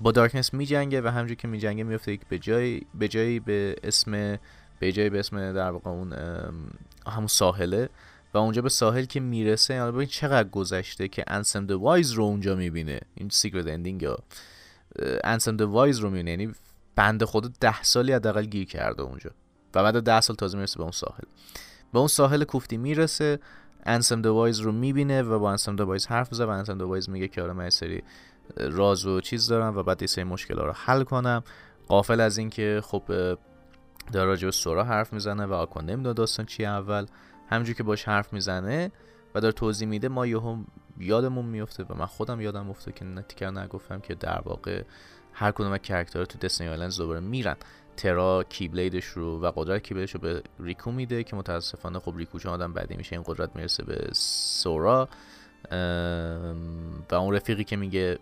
[0.02, 4.40] با دارکنس میجنگه و همجور که میجنگه میفته یک به جای به جایی به اسم
[4.80, 6.14] به جایی به اسم در واقع اون
[7.08, 7.90] همون ساحله
[8.34, 12.56] و اونجا به ساحل که می‌رسه یعنی ببین چقدر گذشته که Ansem Wise رو اونجا
[12.56, 13.00] می‌بینه.
[13.16, 14.18] این secret ending یا
[15.24, 16.54] Ansem Wise رو می‌بینه یعنی
[16.96, 19.32] بنده خدا ده سالی حداقل گیر کرده اونجا.
[19.76, 21.24] و بعد ده سال تازه می‌رسه به اون ساحل.
[21.94, 23.40] به اون ساحل کوفتی می‌رسه
[23.86, 27.42] Ansem Wise رو می‌بینه و با Ansem Wise حرف می‌زنه و Ansem Wise میگه که
[27.42, 28.04] آره من سری
[28.58, 31.44] راز و چیز دارم و بعد یه سری مشکل رو حل کنم.
[31.88, 33.04] غافل از اینکه خب
[34.12, 37.06] داره راجع سورا حرف می‌زنه و آکوا نمی‌دونه داستان چی اول.
[37.50, 38.92] همونجور که باش حرف می‌زنه
[39.36, 40.64] و داره توضیح میده ما یهو
[41.00, 44.84] یادمون میفته و من خودم یادم میفته که نکته رو نگفتم که در واقع
[45.34, 47.56] هر کدوم از character ها تو Destiny Islands دوباره میرن.
[47.98, 52.14] ترا Keyblade ش رو و قدرت Keyblade ش رو به ریکو میده که متاسفانه خب
[52.18, 55.10] ریکو چون آدم بعدی میشه این قدرت می‌رسه به سورا.
[57.12, 58.20] و اون رفیقی که میگه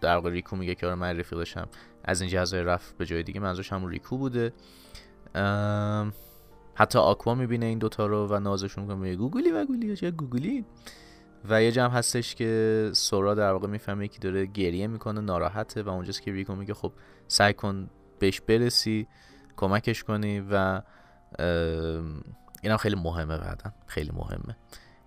[0.00, 1.68] در واقع ریکو میگه که آره من رفیق داشتم
[2.04, 4.52] از این جزیره رفت به جای دیگه منظورش همون ریکو بوده.
[6.74, 9.16] حتی آکوا می‌بینه این دوتا رو و نازشون می‌کنه.
[9.16, 10.64] گوگولی و گوگولی چه گوگولی
[11.48, 15.82] و یه جا هم هستش که سورا در واقع می‌فهمه که داره گریه می‌کنه ناراحته
[15.82, 16.92] و اونجاست که ریکو میگه خب
[17.28, 19.06] سعی کن بهش برسی
[19.56, 20.82] کمکش کنی و
[22.62, 24.56] اینم خیلی مهمه بعدا خیلی مهمه.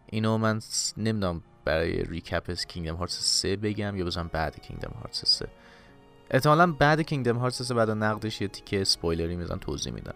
[0.06, 0.60] اینو من
[0.98, 5.48] نمی‌دونم برای ریکپ کینگدم هارتس 3 بگم یا بزنم بعد کینگدم هارتس 3
[6.32, 10.16] احتمالا بعد کینگدم هارتس 3 بعد نقدش یه تیکه سپویلری میزن توضیح میدم.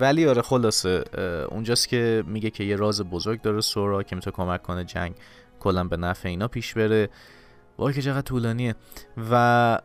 [0.00, 1.04] ولی آره خلاصه
[1.50, 5.14] اونجاست که میگه که یه راز بزرگ داره سورا که می‌تونه کمک کنه جنگ
[5.60, 7.08] کلا به نفع اینا پیش بره.
[7.78, 8.74] وای که چقدر طولانیه.
[9.30, 9.78] و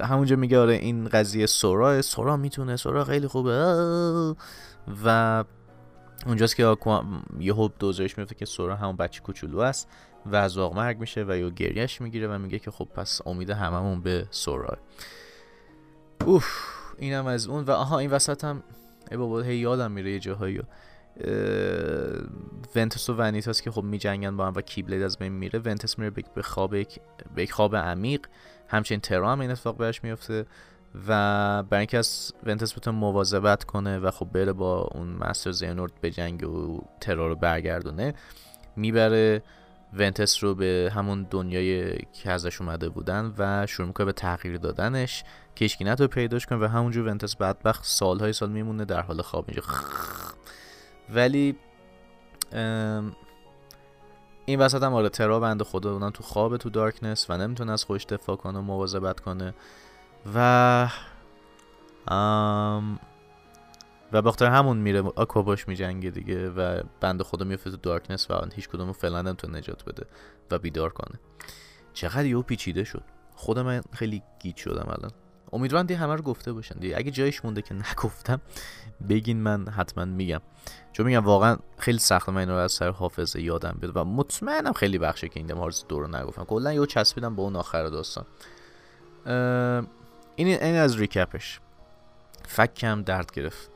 [0.00, 3.52] همونجا میگه آره این قضیه سورا سورا می‌تونه سورا خیلی خوبه.
[5.04, 5.44] و
[6.26, 6.76] اونجاست که
[7.40, 9.88] یه حب دوزش میفته که سورا همون بچه کوچولو است
[10.26, 14.00] و از مرگ میشه و یه گریش می‌گیره و میگه که خب پس امید هممون
[14.00, 14.78] به سورا
[16.24, 16.81] اوف.
[16.98, 18.62] اینم از اون و آها این وسط هم
[19.10, 20.60] ای بابا هی یادم میره یه جاهایی.
[22.76, 26.10] ونتس و ونیتاس که خب میجنگن با هم و کیبلید از بین میره ونتس میره
[26.34, 26.74] به خواب
[27.34, 28.26] به خواب عمیق.
[28.68, 30.46] همچنین ترا هم این اتفاق بهش میفته
[31.08, 35.92] و برای اینکه از ونتس بتونه مواظبت کنه و خب بره با اون مستر زینورد
[36.00, 38.14] به جنگ و ترا رو برگردونه
[38.76, 39.42] می‌بره
[39.92, 45.24] ونتس رو به همون دنیای که ازش اومده بودن و شروع می‌کنه به تغییر دادنش.
[45.58, 49.62] هیچکی رو پیداش کنه و همونجور ونتس بدبخت سالهای سال میمونه در حال خواب اینجا.
[51.14, 51.56] ولی
[54.46, 57.84] این وسط هم آره ترا بند خدا اونم تو خواب تو دارکنس و نمی‌تونه از
[57.84, 59.54] خودش دفاع کنه و مواظبت کنه.
[60.34, 60.88] و
[64.12, 68.68] و بخاطر همون میره آکواباش میجنگه دیگه و بند خدا میفته تو دارکنس و هیچ
[68.68, 70.06] کدوم فعلا نمی‌تونه نجات بده
[70.50, 71.20] و بیدار کنه.
[71.92, 73.02] چقدر یهو پیچیده شد.
[73.34, 75.10] خود من خیلی گیت شدم الان.
[75.52, 76.78] امیدوارم دی همه رو گفته باشن.
[76.78, 78.40] دیگه اگه جایش مونده که نگفتم
[79.08, 80.40] بگین من حتما میگم.
[80.92, 84.98] چون میگم واقعا خیلی سخت من رو از سر حافظه یادم بیاد و مطمئنم خیلی
[84.98, 86.44] بخشه که این هارز دو رو نگفتم.
[86.44, 88.26] کلا یهو چسبیدم به اون آخر داستان.
[90.36, 91.60] این این از ریکپش.
[92.48, 93.70] فکم درد گرفت.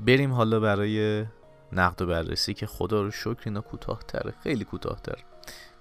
[0.00, 1.26] بریم حالا برای
[1.72, 5.24] نقد و بررسی که خدا رو شکر اینا کوتاه تره خیلی کوتاه تر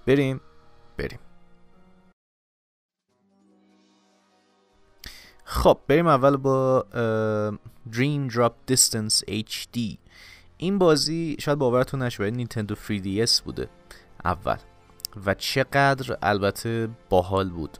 [0.05, 0.41] بریم؟
[0.97, 1.19] بریم.
[5.43, 6.85] خب بریم اول با
[7.91, 9.97] Dream Drop Distance HD
[10.57, 13.69] این بازی شاید باورتون نشه ولی نینتندو 3DS بوده
[14.25, 14.57] اول.
[15.25, 17.77] و چقدر البته باحال بود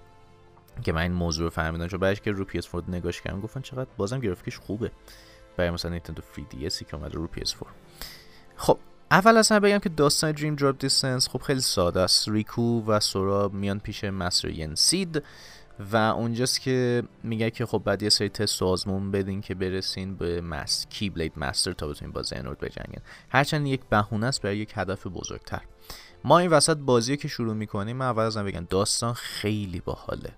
[0.84, 1.88] که من این موضوع رو فهمیدم.
[1.88, 4.92] چون بعدش که رو PS4 نگاش کردم گفتن چقدر بازم گرافیکش خوبه.
[5.58, 7.66] برای مثلا نینتندو 3DS که اومده رو PS4
[8.56, 8.78] خب
[9.12, 12.30] اول اصلا بگم که داستان دریم دراپ دیستنس خب خیلی ساده است.
[12.30, 15.24] ریکو و سورا میان پیش مستر ین سید
[15.92, 20.16] و اونجاست که میگه که خب بعد یه سری تست و آزمون بدین که برسین
[20.16, 23.02] به مس کی بلید مستر تا بتونین با زینورد بجنگین.
[23.30, 25.62] هرچند یک بهونه است برای یک هدف بزرگتر.
[26.24, 30.34] ما این وسط بازی که شروع می‌کنیم اول از همه بگم داستان خیلی باحاله.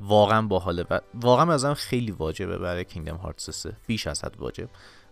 [0.00, 4.68] واقعا باحاله و واقعا ازم خیلی واجبه برای Kingdom Hearts 3 بیش از حد واجب.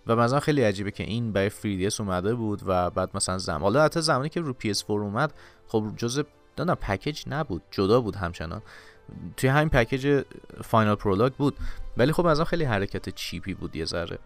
[0.06, 3.84] و مثلا خیلی عجیبه که این برای 3DS اومده بود و بعد مثلا زمان حالا
[3.84, 5.32] حتی زمانی که رو PS4 اومد
[5.66, 6.22] خب جزء
[6.58, 7.62] نه پکیج نبود.
[7.70, 8.62] جدا بود همچنان.
[9.36, 10.22] توی همین پکیج
[10.64, 11.56] Final Prologue بود.
[11.96, 14.18] ولی خب از خیلی حرکت cheap ی بود یه ذره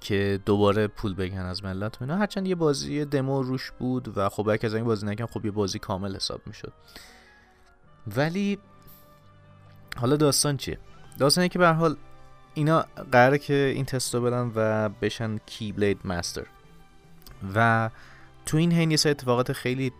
[0.00, 2.16] که دوباره پول بکنن از ملت اینا.
[2.16, 5.50] هرچند یه بازی دمو روش بود و خب اگه از این بازی نکن خب یه
[5.50, 6.72] بازی کامل حساب می‌شد.
[8.16, 8.58] ولی
[9.96, 10.78] حالا داستان چیه؟
[11.18, 11.96] داستانی که به حال
[12.54, 16.46] اینا قراره که این تست بدن و بشن کی بلید مستر
[17.54, 17.90] و
[18.46, 19.92] تو این حین یه سری اتفاقات خیلی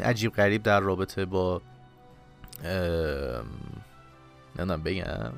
[0.00, 1.62] عجیب غریب در رابطه با
[4.58, 5.32] نه بگم.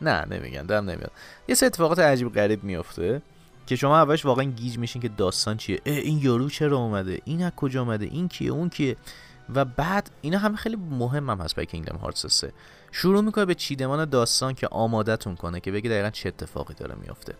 [0.00, 1.10] نه نمیگم دارم نمیاد.
[1.48, 3.22] یه سری اتفاقات عجیب غریب میفته
[3.66, 5.80] که شما اولش واقعا گیج میشین که داستان چیه.
[5.84, 8.96] این یارو چرا اومده؟ این از کجا اومده؟ این کیه؟ اون کیه؟
[9.54, 12.52] و بعد اینا همه خیلی مهم هم هست برای کینگدم هارتس 3
[12.92, 17.34] شروع می‌کنه به چیدمان داستان که آمادتون کنه که بگه دقیقا چه اتفاقی داره میافته.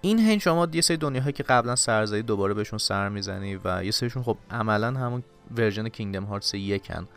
[0.00, 3.90] این هین شما یه سری دنیاهایی که قبلا سرزایی دوباره بهشون سر می‌زنی و یه
[3.90, 5.22] سریشون خب عملا همون
[5.56, 7.08] ورژن کینگدم هارتس یکن.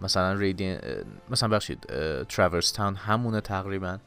[0.00, 0.78] مثلا ریدین
[1.30, 1.86] مثلا بخشید
[2.28, 3.98] تراورس تاون همونه تقریبا.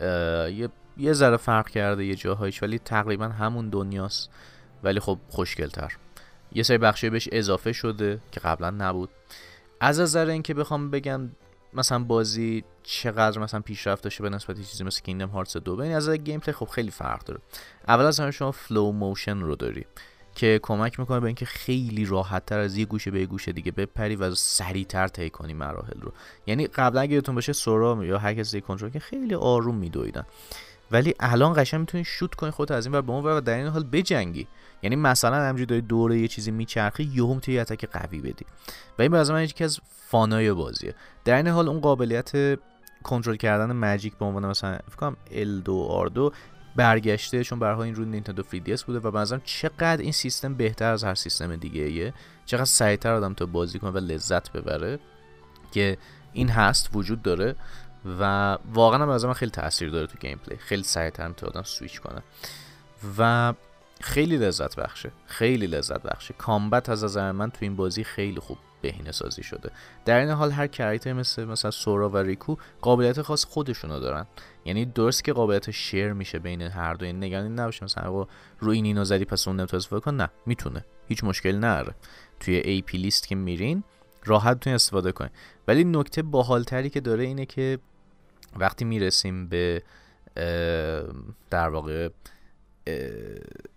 [0.00, 4.30] یه یه ذره فرق کرده یه جاهایش ولی تقریبا همون دنیاست.
[4.82, 5.96] ولی خب خوشگلتر.
[6.52, 9.08] یه سری بخشی بهش اضافه شده که قبلا نبود.
[9.80, 11.30] از نظر اینکه بخوام بگم
[11.74, 16.10] مثلا بازی چقدر مثلا پیشرفت داشته به نسبت چیزی مثل Kingdom Hearts 2 ببین از
[16.10, 17.40] gameplay خب خیلی فرق داره.
[17.88, 19.84] اول از همه شما flowmotion رو داری
[20.34, 23.72] که کمک می‌کنه به اینکه خیلی راحت تر از یه گوشه به یه گوشه دیگه
[23.72, 26.12] بپری و سریعتر طی کنی مراحل رو.
[26.46, 30.26] یعنی قبلا اگه یادتون باشه سورا یا هر کسی کنترل که خیلی آروم میدویدن.
[30.90, 33.66] ولی الان قشنگ می‌تونی شوت کنی خودت از این و به اون و در این
[33.66, 34.46] حال بجنگی.
[34.82, 38.46] یعنی مثلا همینجوری داری دوره یه چیزی میچرخی یهو می‌تونی اتک قوی بدی.
[38.98, 40.94] و این به من یکی از فانای بازیه.
[41.24, 42.58] در این حال اون قابلیت
[43.02, 46.34] کنترل کردن ماجیک به عنوان مثلا فکر کنم L2 R2
[46.76, 51.04] برگشته چون برها این رو نینتندو 3DS بوده و بنظرم چقدر این سیستم بهتر از
[51.04, 52.14] هر سیستم دیگه ایه
[52.46, 54.98] چقدر سریعتر آدم تا بازی کنه و لذت ببره
[55.72, 55.98] که
[56.32, 57.56] این هست وجود داره
[58.20, 62.00] و واقعا هم از من خیلی تاثیر داره تو gameplay خیلی سریعتر می‌تونه آدم سویچ
[62.00, 62.22] کنه.
[63.18, 63.54] و
[64.00, 65.12] خیلی لذت بخشه.
[65.26, 66.34] خیلی لذت بخشه.
[66.38, 69.70] combat از نظر من تو این بازی خیلی خوب بهینه سازی شده.
[70.04, 74.26] در این حال هر character مثل مثلا سورا و ریکو قابلیت خاص خودشونو دارن.
[74.64, 77.84] یعنی درست که قابلیت share میشه بین هر دو این نگرانی نباشه.
[77.84, 78.26] مثلا
[78.60, 80.84] روی این اینو زدی پس اون نمی‌تونه کن نه می‌تونه.
[81.08, 81.94] هیچ مشکلی نداره.
[82.40, 83.84] توی ability list که میرین
[84.24, 85.32] راحت استفاده کنید
[85.68, 87.78] ولی نکته باحالتری که داره اینه که
[88.56, 89.82] وقتی می‌رسیم به
[91.50, 92.08] در واقع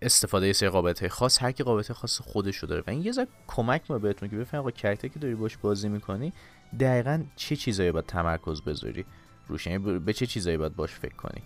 [0.02, 2.82] استفاده سری قابلیت خاص هر کی قابلیت خاص خودش رو داره.
[2.86, 5.56] و این یه ذره کمک می‌کنه بهتون که بفهمید آقا character ی که داری باش
[5.56, 6.32] بازی می‌کنی
[6.80, 9.04] دقیقا چه چیزایی باید تمرکز بذاری
[9.48, 11.42] روش؟ یعنی به چه چیزایی باید باش فکر کنی؟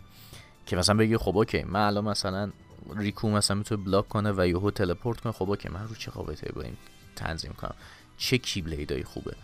[0.66, 2.52] که مثلا بگی خب okay من الان مثلا
[2.96, 6.52] ریکو مثلا می‌تونه block کنه و یهو teleport کنه خب okay من رو چه قابلیتی
[6.52, 6.76] با این
[7.16, 7.74] تنظیم کنم؟
[8.16, 9.34] چه Keyblade ای خوبه؟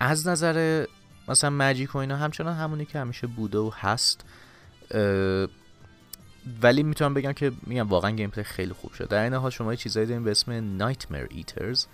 [0.00, 0.86] از نظر
[1.28, 4.24] مثلا magic و اینا همچنان همونی که همیشه بوده و هست
[6.62, 9.08] ولی می‌تونم بگم که میگم واقعا gameplay خیلی خوب شد.
[9.08, 11.86] در این حال شما چیزایی داریم به اسم Nightmare Eaters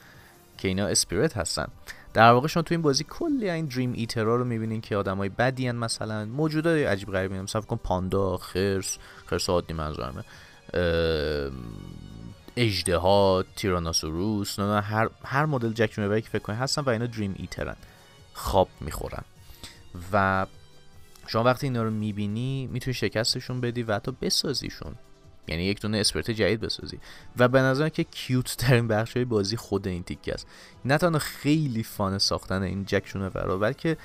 [0.59, 1.67] که اینا spirit هستن.
[2.15, 5.29] در واقع شما تو این بازی کلی این Dream Eater ا رو می‌بینین که آدمای
[5.29, 6.25] بدی مثلا.
[6.25, 10.25] موجودای عجیب غریبی مثلا فکر کن پاندا خرس خرس عادی منظورمه.
[12.57, 17.35] اجده ها تیراناسوروس نه هر هر مدل جک که فکر کنید هستن و اینا دریم
[17.39, 17.77] ایترن
[18.35, 19.23] خواب می‌خورن.
[20.13, 20.47] و
[21.29, 24.95] شما وقتی اینا رو می‌بینی می‌تونی شکستشون بدی و حتی بسازیشون.
[25.49, 26.99] یعنی یک دونه اسپرت جدید بسازی.
[27.37, 30.47] و به نظر که کیوت ترین بخش های بازی خود این تیکه است.
[30.85, 33.97] نه تنها خیلی فان ساختن این جکشونه رو بلکه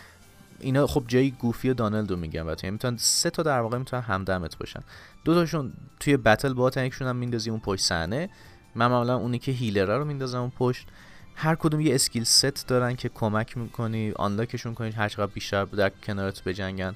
[0.59, 4.01] اینا خب جای Goofy و Donald رو میگن و می‌تونن سه تا در واقع می‌تونن
[4.01, 4.79] همدمت باشن.
[5.23, 8.29] دو تاشون توی battle با یکشون هم میندازی اون پشت صحنه.
[8.75, 10.87] من معمولا اونی که healer ه رو میندازم اون پشت.
[11.35, 15.65] هر کدوم یه skill set دارن که کمک می‌کنی unlock شون کنی هر چقدر بیشتر
[15.65, 16.95] در کنارت بجنگن.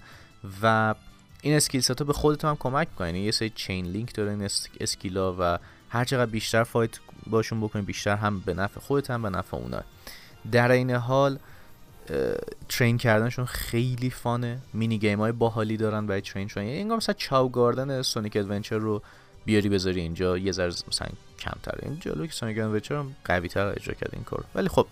[0.62, 0.96] و
[1.42, 4.50] این skill set به خودت هم کمک کنی یعنی یه سری chain link داره این
[4.80, 5.58] skill ا و
[5.90, 6.92] هر چقدر بیشتر fight
[7.28, 9.82] باشون بکنی بیشتر هم به نفع خودت هم به نفع اونا.
[10.52, 11.40] در این حال
[12.70, 14.60] train کردنشون خیلی fun ه.
[14.74, 16.64] mini game های باحالی دارن برای train شدن.
[16.64, 19.02] یعنی انگار مثلا Chao Garden Sonic Adventure رو
[19.48, 21.08] بیاری بذاری اینجا یه ذره مثلا
[21.40, 21.80] کمتره.
[21.82, 24.88] این جلو که Sonic Adventure هم قوی تر اجرا کرده این کار ولی خب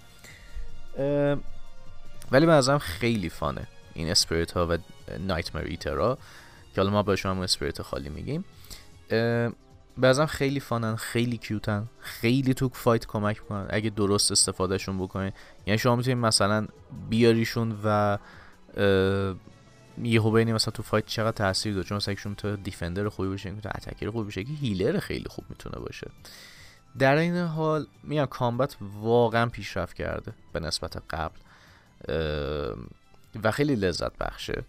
[2.32, 4.78] ولی به خیلی fun ه این spirit ها و
[5.20, 6.18] nightmare eater ا
[6.76, 8.46] که حالا ما با شما spirit خالی میگیم.
[9.98, 13.68] بعضا خیلی fun ن خیلی cute ن خیلی تو fight کمک می‌کنن.
[13.70, 15.32] اگه درست استفادهشون بکنین
[15.66, 16.68] یعنی شما می‌تونید مثلا
[17.10, 18.18] بیاریشون و
[20.04, 23.70] یهو ببینید مثلا تو فایت چقدر تاثیر داره چون مثلا تو دیفندر خوبی بشه تو
[23.76, 26.12] اتکر خوبی بشه که هیلر خیلی خوب می‌تونه باشه.
[27.00, 31.40] در این حال میگم کامبت واقعا پیشرفت کرده به نسبت قبل.
[33.44, 34.64] و خیلی لذت بخشه.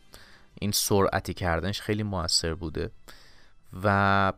[0.61, 2.91] این سرعتی کردنش خیلی موثر بوده.
[3.85, 4.33] و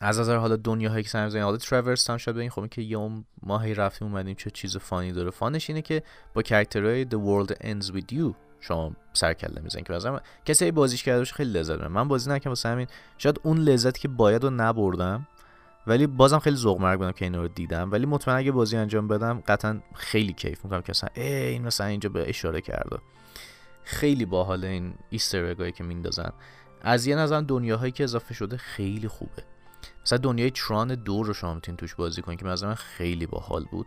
[0.00, 3.74] از نظر حالا دنیاهایی که سر حالا ترورس هم شد این خب که یه ماهی
[3.74, 5.30] رفتیم اومدیم چه چیز فانی داره.
[5.30, 6.02] فانش اینه که
[6.34, 10.70] با character های The World Ends With You شما سر کله می‌زنید که مثلا کسی
[10.70, 12.86] بازیش کرده باشه خیلی لذت بره من بازی نکردم واسه همین.
[13.18, 15.26] شاید اون لذتی که باید رو نبردم
[15.86, 17.92] ولی بازم خیلی ذوق مرگ بودم که اینا رو دیدم.
[17.92, 20.82] ولی مطمئن اگه بازی انجام بدم قطعا خیلی کیف می‌کنم.
[20.82, 22.98] که اصلا این مثلا اینجا به اشاره کرده
[23.84, 26.32] خیلی باحال این Easter egg میندازن.
[26.82, 29.42] از یه نظر دنیاهایی که اضافه شده خیلی خوبه.
[30.02, 33.86] مثلا دنیای Tron دو رو شما می‌تونید توش بازی کنید که مثلا خیلی باحال بود.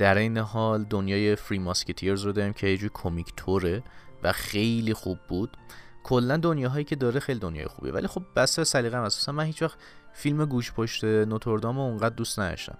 [0.00, 3.82] در این حال دنیای فری ماسکتیرز رو داریم که یه کمیک توره
[4.22, 5.56] و خیلی خوب بود.
[6.04, 9.78] کلا دنیاهایی که داره خیلی دنیای خوبه ولی خب بس سلیقه اساسا من هیچ وقت
[10.12, 12.78] فیلم گوش پشت نوتردام رو اونقدر دوست نداشتم.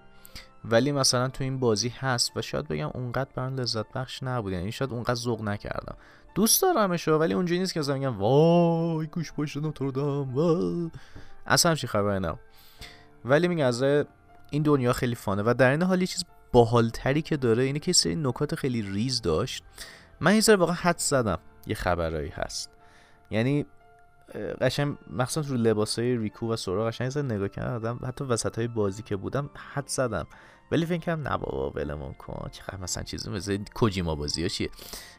[0.65, 4.53] ولی مثلا تو این بازی هست و شاید بگم اونقدر برام لذت بخش نبود.
[4.53, 5.95] یعنی شاید اونقدر ذوق نکردم.
[6.35, 10.91] دوست دارمش ولی اونجوری نیست که مثلا میگم وای گوش پشت نوتردام وای.
[11.47, 12.33] اصلا چی خبر نه
[13.25, 13.83] ولی میگم از
[14.51, 17.93] این دنیا خیلی فانه و در این حال یه چیز باحالتری که داره اینه که
[17.93, 19.63] سری نکات خیلی ریز داشت.
[20.19, 22.69] من یه واقعا حد زدم یه خبرایی هست.
[23.31, 23.65] یعنی
[24.61, 29.15] قشنگ مخصوصا رو لباسای ریکو و سورا قشنگ نگاه کردم حتی وسط های بازی که
[29.15, 30.27] بودم حد زدم.
[30.71, 34.69] ولی فکر کنم نه بابا ولمون کن چقدر مثلا چیزی مثل کوجیما بازی ها چیه؟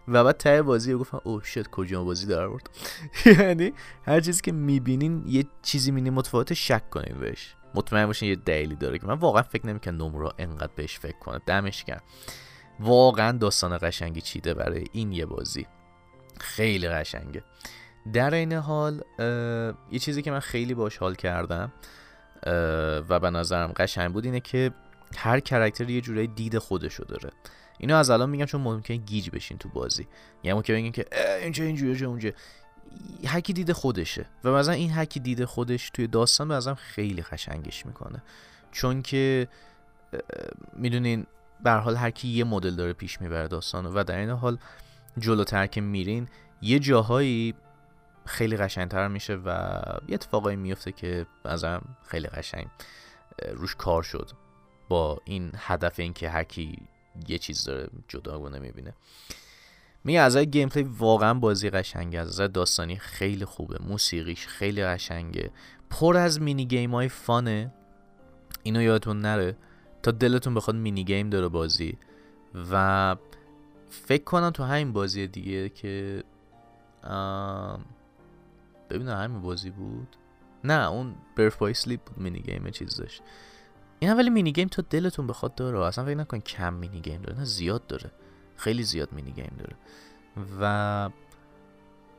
[0.08, 2.70] و بعد ته بازی گفتم اوه شت کوجیما بازی در آورد.
[3.40, 3.72] یعنی
[4.06, 7.54] هر چیزی که می‌بینین یه چیزی مینی متفاوت شک کنین بهش.
[7.74, 11.40] مطمئن باشین یه دلیلی داره که من واقعا فکر نمی‌کنم نمره انقدر بهش فکر کنه.
[11.46, 12.02] دمش کرد
[12.80, 15.66] واقعا داستان قشنگی چیده برای این یه بازی.
[16.40, 17.42] خیلی قشنگه.
[18.12, 19.02] در این حال
[19.90, 21.72] یه چیزی که من خیلی باش حال کردم
[23.08, 24.70] و به نظرم قشنگ بود اینه که
[25.16, 27.30] هر کرکتر یه جورایی دید خودشو داره.
[27.78, 30.08] اینو از الان میگم چون ممکنه گیج بشین تو بازی.
[30.42, 31.06] یعنی ممکنه بگین که
[31.42, 32.30] اینجا اینجوری اونجا
[33.26, 34.26] هکی دید خودشه.
[34.44, 38.22] و مثلا این هکی دید خودش توی داستان به خیلی قشنگش می‌کنه.
[38.72, 39.48] چون که
[40.72, 41.26] می‌دونین
[41.64, 44.58] به حال هر کی یه مدل داره پیش می‌بره داستانو و در این حال
[45.18, 46.28] جلوتر که میرین
[46.62, 47.54] یه جاهایی
[48.24, 49.48] خیلی قشنگتر میشه و
[50.08, 52.66] یه اتفاقایی میفته که ازم خیلی قشنگ
[53.52, 54.30] روش کار شد
[54.88, 56.78] با این هدف اینکه هر کی
[57.28, 58.94] یه چیز داره جداگونه می‌بینه.
[60.04, 62.20] میگه از gameplay واقعا بازی قشنگه.
[62.20, 63.78] از داستانی خیلی خوبه.
[63.88, 65.50] موسیقیش خیلی قشنگه.
[65.90, 67.72] پر از mini game های fun ه.
[68.62, 69.56] اینو یادتون نره.
[70.02, 71.98] تا دلتون بخواد mini game داره بازی.
[72.70, 73.16] و
[73.90, 76.24] فکر کنم تو همین بازی دیگه که
[78.90, 80.16] ببینم همین بازی بود.
[80.64, 83.22] نه اون Birth by Sleep بود mini game چیز داشت.
[83.98, 85.80] این ولی mini game تا دلتون بخواد داره.
[85.80, 87.38] اصلا فکر نکن کم mini game داره.
[87.38, 88.10] نه زیاد داره.
[88.56, 89.76] خیلی زیاد mini game داره.
[90.60, 91.10] و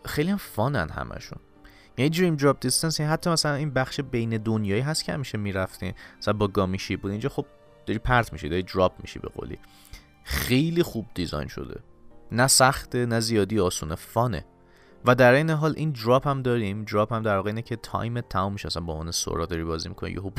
[0.05, 1.39] خیلی هم fun ن همشون.
[1.97, 5.93] یعنی Dream Drop Distance حتی مثلا این بخش بین دنیایی هست که همیشه می‌رفتین.
[6.19, 7.11] مثلا با Gummi Ship بود.
[7.11, 7.45] اینجا خب
[7.85, 9.59] داری پرت میشی داری drop میشی به قولی.
[10.23, 11.81] خیلی خوب design شده.
[12.31, 14.45] نه سخته نه زیادی آسونه fun ه.
[15.05, 16.83] و در این حال این drop هم داریم.
[16.83, 18.67] drop هم در واقع اینه که time تمام میشه.
[18.67, 20.31] اصلا با اون سورا داری بازی می‌کنی یهو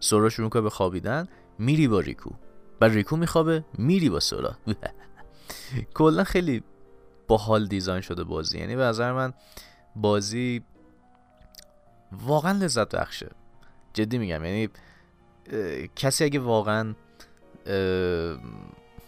[0.00, 1.28] سورا شروع می‌کنه به خوابیدن.
[1.58, 2.30] میری با ریکو.
[2.82, 4.56] و ریکو میخوابه میری با سورا.
[5.94, 6.62] کلا خیلی
[7.28, 8.58] باحال دیزاین شده بازی.
[8.58, 9.32] یعنی به نظر من
[9.96, 10.62] بازی
[12.12, 13.30] واقعا لذت بخشه.
[13.94, 14.68] جدی میگم یعنی
[15.96, 16.94] کسی اگه واقعا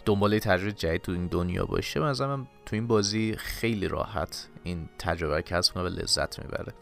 [0.04, 5.42] دنبال تجربه جدید تو این دنیا باشه من تو این بازی خیلی راحت این تجربه
[5.42, 6.72] کسب کنه و لذت می‌بره.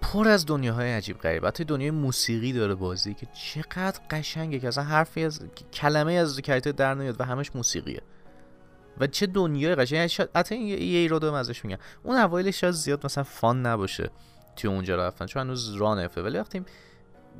[0.00, 1.46] پر از دنیاهای عجیب غریب.
[1.46, 5.40] حتی دنیای موسیقی داره بازی که چقدر قشنگه که اصلا حرفی از
[5.72, 8.02] کلمه از کرکتر در نمیاد و همش موسیقیه.
[9.00, 11.78] و چه دنیای قشنگ حتی یه ایرادو ازش میگم.
[12.02, 14.10] اون اوایلش شاید زیاد مثلا فان نباشه
[14.56, 15.26] توی اونجا رفتن.
[15.26, 16.64] چون هنوز راه نفته ولی وقتی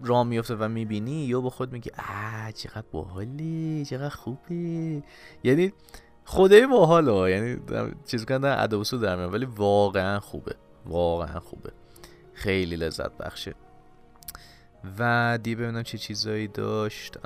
[0.05, 5.03] راه میفته و می‌بینی یا با خود میگی آ چقدر باحالی چقدر خوبه
[5.45, 5.73] یعنی
[6.25, 7.31] خدای باحاله.
[7.31, 7.57] یعنی
[8.07, 10.55] چیز کردن ادوسو در ولی واقعا خوبه.
[10.87, 11.73] واقعا خوبه.
[12.39, 13.55] خیلی لذت بخشه.
[14.99, 17.19] و دی ببینم چه چیزایی داشت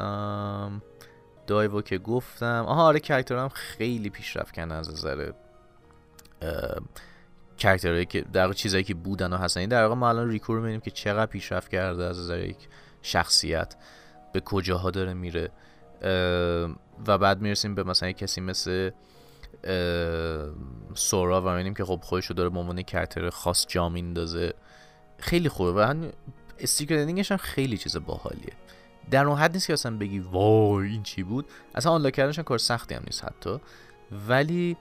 [1.46, 2.64] دایو که گفتم.
[2.68, 5.32] آها آره کرکترم خیلی پیشرفت کنه از نظر
[7.58, 9.66] کرکترهایی که در چیزایی که بودن و هستن.
[9.66, 12.68] در واقع ما الان ریکو رو می‌بینیم که چقدر پیشرفت کرده از نظر یک
[13.02, 13.76] شخصیت.
[14.32, 15.50] به کجاها داره میره.
[17.06, 18.90] و بعد می‌رسیم به مثلا کسی مثل
[20.94, 24.54] سورا و می‌بینیم که خب خودش رو داره به عنوان کرکتر خاص جا میندازه.
[25.22, 25.94] خیلی خوبه و
[26.58, 26.94] استیکر
[27.30, 28.52] هم خیلی چیز باحالیه.
[29.10, 32.58] در اون حد نیست که اصلا بگی وای این چی بود؟ اصلا آنلاک کردنش کار
[32.58, 33.60] سختی هم نیست حتی.
[34.28, 34.76] ولی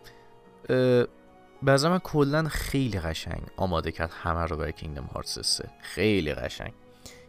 [0.68, 1.08] به
[1.64, 6.74] من کلا خیلی قشنگ آماده کرد همه رو برای کینگدم هارتس 3 خیلی قشنگ.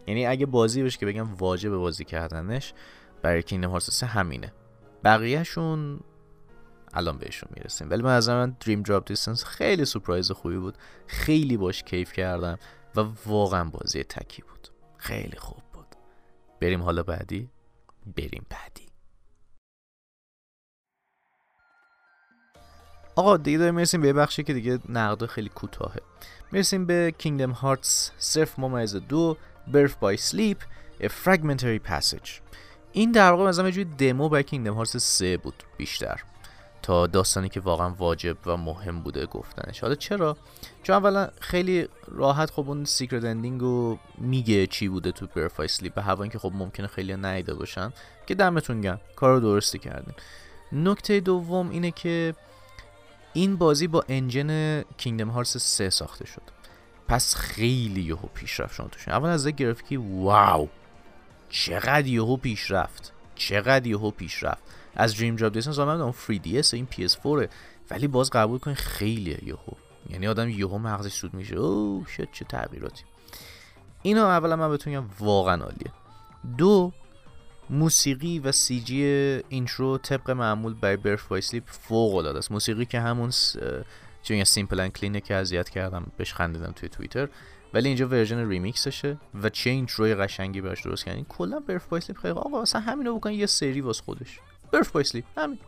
[0.06, 2.74] یعنی اگه بازی بشه که بگم واجب بازی کردنش
[3.22, 4.52] برای کینگدم هارتس 3 همینه.
[5.04, 6.00] بقیهشون
[6.94, 7.90] الان بهشون می‌رسیم.
[7.90, 10.78] ولی من از من دریم دراپ دیستنس خیلی سورپرایز خوبی بود.
[11.06, 12.58] خیلی باش کیف کردم.
[12.96, 14.68] و واقعا بازی تکی بود.
[14.96, 15.86] خیلی خوب بود.
[16.60, 17.50] بریم حالا بعدی؟
[18.16, 18.86] بریم بعدی.
[23.16, 26.00] آقا دیگه داریم می‌رسیم به بخشی که دیگه نقد خیلی کوتاهه.
[26.52, 29.36] می‌رسیم به Kingdom Hearts صفر ممیز دو
[29.68, 30.62] Birth by Sleep
[31.10, 32.30] Fragmentary Passage
[32.92, 36.22] این در واقع مثلا یه دمو برای Kingdom Hearts 3 بود بیشتر.
[36.82, 39.80] تا داستانی که واقعا واجب و مهم بوده گفتنش.
[39.80, 40.36] حالا چرا؟
[40.82, 45.68] چون اولا خیلی راحت خب اون secret ending رو میگه چی بوده تو Birth by
[45.68, 47.92] Sleep به هوا که خب ممکنه خیلی ندیده باشن
[48.26, 50.14] که دمتون گرم کار رو درستی کردیم.
[50.72, 52.34] نکته دوم اینه که
[53.32, 56.42] این بازی با انجن کینگدم هارس 3 ساخته شد.
[57.08, 59.08] پس خیلی یهو پیشرفت شما توش.
[59.08, 60.68] اول از گرافیکی واو!
[61.48, 63.12] چقدر یهو پیشرفت!
[63.34, 64.62] چقدر یهو پیشرفت!
[64.96, 67.48] از دریم جاب دیسن زمان اون 3DS این PS4
[67.90, 69.72] ولی باز قبول کنین خیلیه یهو.
[70.10, 71.56] یعنی آدم یهو مغزش سود میشه.
[71.56, 73.04] اوه شد چه تغییراتی.
[74.02, 75.92] اینا اولا من بهتون میگم واقعا عالیه.
[76.58, 76.92] دو
[77.70, 79.02] موسیقی و سی جی
[79.48, 82.52] intro طبق معمول برای Birth by Sleep فوق العاده است.
[82.52, 83.30] موسیقی که همون
[84.22, 87.28] چون یه Simple and Clean ه که اذیت کردم بهش خندیدم توی توییتر
[87.74, 91.22] ولی اینجا version remix شه و چه intro ی قشنگی براش درست کردن.
[91.22, 94.40] کلا Birth by Sleep خیلی آقا مثلا همینو بکن یه سری واس خودش.
[94.72, 95.58] Birth by Sleep همین.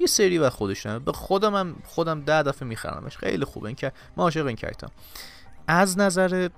[0.00, 3.16] یه سری و خودش نه به خودم هم خودم ده دفعه میخرمش.
[3.16, 3.66] خیلی خوبه.
[3.66, 4.90] این که ما عاشق این کارتم.
[5.66, 6.48] از نظر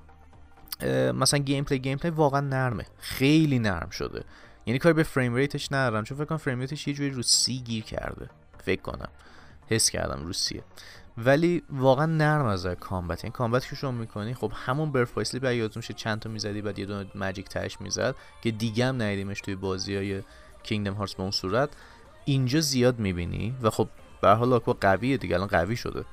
[1.14, 2.86] مثلا gameplay gameplay واقعا نرمه.
[2.98, 4.24] خیلی نرم شده.
[4.66, 6.04] یعنی کاری به frame rate ش ندارم.
[6.04, 8.30] چون فکر کنم frame rate ش یه جوری رو سی گیر کرده.
[8.64, 9.08] فکر کنم.
[9.66, 10.62] حس کردم رو سیه
[11.18, 13.24] ولی واقعا نرمه combat.
[13.24, 16.62] یعنی combat که شما می‌کنی خب همون Birth by Sleep بعد یادتون چند تا می‌زدی
[16.62, 20.22] بعد یه دونه magic تاش می‌زد که دیگه هم ندیدیمش توی بازی های
[20.62, 21.68] Kingdom Hearts به اون صورت
[22.24, 23.88] اینجا زیاد می‌بینی و خب
[24.20, 26.04] به حال آکوا قویه دیگه الان قوی شده.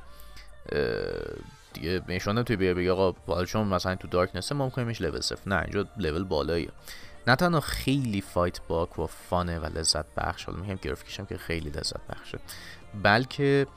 [1.74, 5.50] دیگه نشونه توی بیا بگه آقا چون مثلا تو darkness ممکنه میشه لول صفر.
[5.50, 6.70] نه اینجا لول بالاییه.
[7.28, 11.70] نه تنها خیلی فایت با و فانه و لذت بخش حالا میگم گرافیکش که خیلی
[11.70, 12.40] لذت بخشه
[13.04, 13.68] بلکه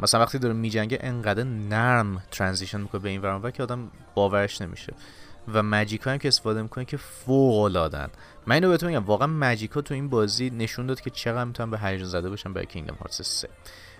[0.00, 4.92] مثلا وقتی داره میجنگه انقدر نرم ترانزیشن می‌کنه به این ورانور که آدم باورش نمیشه.
[5.54, 8.08] و ماجیکا هم که استفاده می‌کنه که فوق العادن
[8.46, 11.78] من اینو بهتون میگم واقعا ماجیکا تو این بازی نشون داد که چقدر می‌تونن به
[11.78, 13.48] هیجان زده باشن برای کینگدم هارتس 3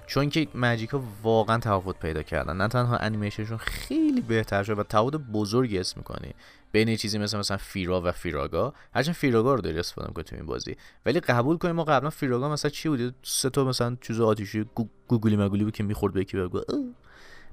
[0.07, 2.57] چون که ماجیکا واقعا تفاوت پیدا کردن.
[2.57, 6.35] نه تنها انیمیشنشون خیلی بهتر شده و تفاوت بزرگی اسم می‌کنی
[6.73, 10.47] بین چیزی مثل مثلا فیرا و فیراگا هرچند فیراگا رو داری استفاده می‌کنی تو این
[10.47, 10.77] بازی.
[11.07, 14.65] ولی قبول کنیم ما قبلا فیراگا مثلا چی بود سه تا مثلا چیز آتیشی
[15.09, 16.37] گوگلی مگولی بود که می‌خورد به یکی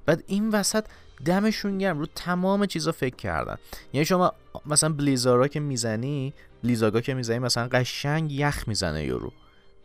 [0.08, 0.84] بعد این وسط
[1.24, 3.56] دمشون گرم رو تمام چیزا فکر کردن.
[3.92, 4.32] یعنی شما
[4.66, 6.34] مثلا بلیزارا که می‌زنی
[6.64, 9.32] بلیزاگا که می‌زنی مثلا قشنگ یخ می‌زنه یورو.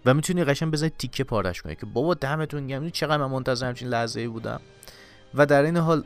[0.06, 2.90] و می‌تونی قشنگ بزنی تیکه پارش کنی که بابا دمتون گرم.
[2.90, 4.60] چقدر من منتظر همچین لحظه ای بودم.
[5.36, 6.04] و در این حال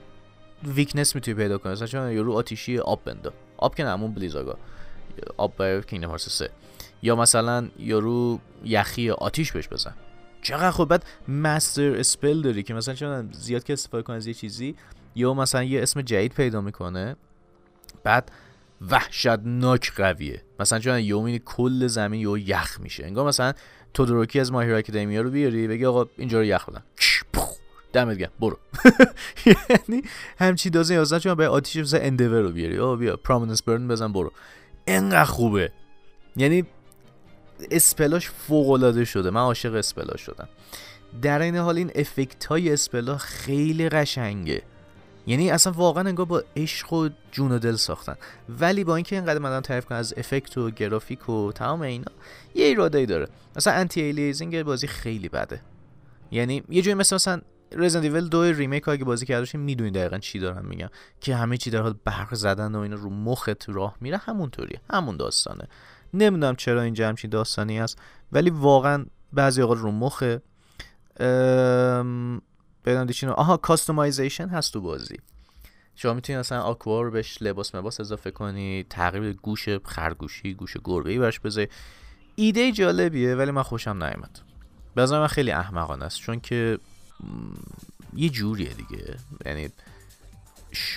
[0.63, 1.71] ویکنس می‌تونی پیدا کنی.
[1.71, 4.57] مثلا چون یورو آتیشی آب بنده آب که نمون بلیزاگا.
[5.37, 6.49] آب هارتس 3
[7.01, 9.93] یا مثلا یورو یخی آتیش بهش بزن.
[10.41, 10.89] چقدر خوب.
[10.89, 14.75] بعد مستر اسپل داری که مثلا چون زیاد که استفاده کنه از یه چیزی
[15.15, 17.15] یا مثلا یه اسم جدید پیدا می‌کنه
[18.03, 18.31] بعد
[18.91, 20.41] وحشتناک قویه.
[20.59, 23.05] مثلا چون یومینی کل زمین یو یخ میشه.
[23.05, 23.53] انگار مثلا
[23.93, 26.83] تودوروکی از ماهیر اکادمیا رو بیاری بگی آقا اینجا رو یخ بدن.
[27.93, 28.31] دمت گرم.
[28.39, 28.59] برو.
[29.45, 30.03] یعنی
[30.39, 32.79] همچی دازه یازده چون به آتیش مثلا اندور رو بیاری.
[32.79, 34.31] آقا بیا پرومیننس برن بزن برو.
[34.87, 35.71] انقدر خوبه.
[36.35, 36.65] یعنی
[37.71, 39.29] اسپلاش فوق العاده شده.
[39.29, 40.47] من عاشق اسپلاش شدم.
[41.21, 44.61] در این حال این افکت های اسپلا خیلی قشنگه.
[45.27, 48.15] یعنی اصلا واقعا انگار با عشق و جون و دل ساختن.
[48.49, 52.11] ولی با اینکه اینقدر من تعریف کنم از افکت و گرافیک و تمام اینا
[52.55, 53.27] یه ایرادایی داره.
[53.55, 55.61] مثلا anti-aliasing بازی خیلی بده.
[56.31, 57.41] یعنی یه جوری مثلا مثلا
[57.71, 60.89] Resident Evil دو Remake اگه بازی کرده باشی می‌دونی دقیقا چی دارم میگم.
[61.21, 64.81] که همه چی در حال برق زدن و اینا رو مخت راه میره همونطوریه.
[64.89, 65.67] همون داستانه.
[66.17, 67.97] نمی‌دونم چرا اینجا همچین داستانی هست
[68.31, 70.41] ولی واقعا بعضی اوقات رو مخه
[72.85, 75.17] بدون آها customization هست تو بازی.
[75.95, 81.11] شما می‌تونی مثلا آکوا رو بهش لباس مباس اضافه کنی تغییر گوش خرگوشی گوش گربه
[81.11, 81.67] ای براش بذاری.
[82.35, 84.39] ایده جالبیه ولی من خوشم نیامد
[84.95, 86.79] به من خیلی احمقانه است چون که
[88.13, 89.15] یه جوریه دیگه.
[89.45, 89.69] یعنی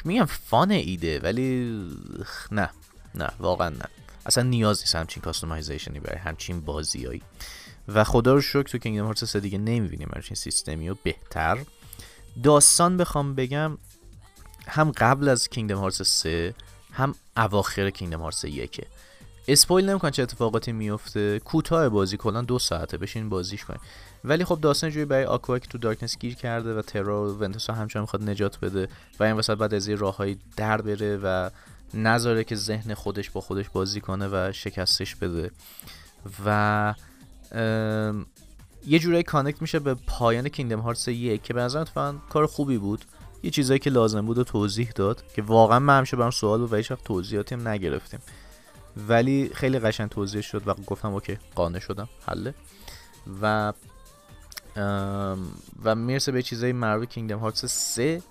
[0.04, 1.80] میگم فان ایده ولی
[2.52, 2.70] نه
[3.14, 3.84] نه واقعا نه.
[4.26, 7.22] اصلا نیاز نیست همچین کاستومایزیشنی برای همچین بازیایی.
[7.88, 11.58] و خدا رو شکر تو کینگدم هارتس 3 دیگه نمی‌بینیم همچین سیستمی و بهتر.
[12.42, 13.78] داستان بخوام بگم
[14.66, 16.54] هم قبل از کینگدم هارتس 3
[16.92, 18.86] هم اواخر Kingdom Hearts 1
[19.48, 23.80] spoil نمی‌کنن چه اتفاقاتی میفته کوتاه بازی کلا دو ساعته بشین بازیش کنیم.
[24.24, 27.70] ولی خب داستان جوری برای آکوا که تو darkness گیر کرده و ترا و ونتوس
[27.70, 28.88] همچنان می‌خواد نجات بده
[29.20, 31.50] و این وسط بعد از یه راههایی در بره و
[31.95, 35.51] نذاره که ذهن خودش با خودش بازی کنه و شکستش بده.
[36.47, 36.95] و
[38.86, 43.05] یه جورایی connect میشه به پایان Kingdom Hearts یک که به نظرم کار خوبی بود.
[43.43, 46.72] یه چیزایی که لازم بود و توضیح داد که واقعا من همیشه برام سوال بود
[46.72, 48.20] و هیچ توضیحاتی هم نگرفتیم.
[49.09, 52.55] ولی خیلی قشنگ توضیح شد و گفتم اوکی قانع شدم حله.
[53.43, 53.72] و
[55.84, 58.22] و می‌رسه به چیزای مربوط کینگدم هارتس 3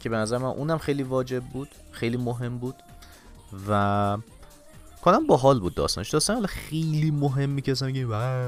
[0.00, 2.74] که به نظر من اونم خیلی واجب بود خیلی مهم بود.
[3.68, 4.16] و
[5.02, 6.10] کنم باحال بود داستانش.
[6.10, 8.04] داستان خیلی مهمی که اصلا میگه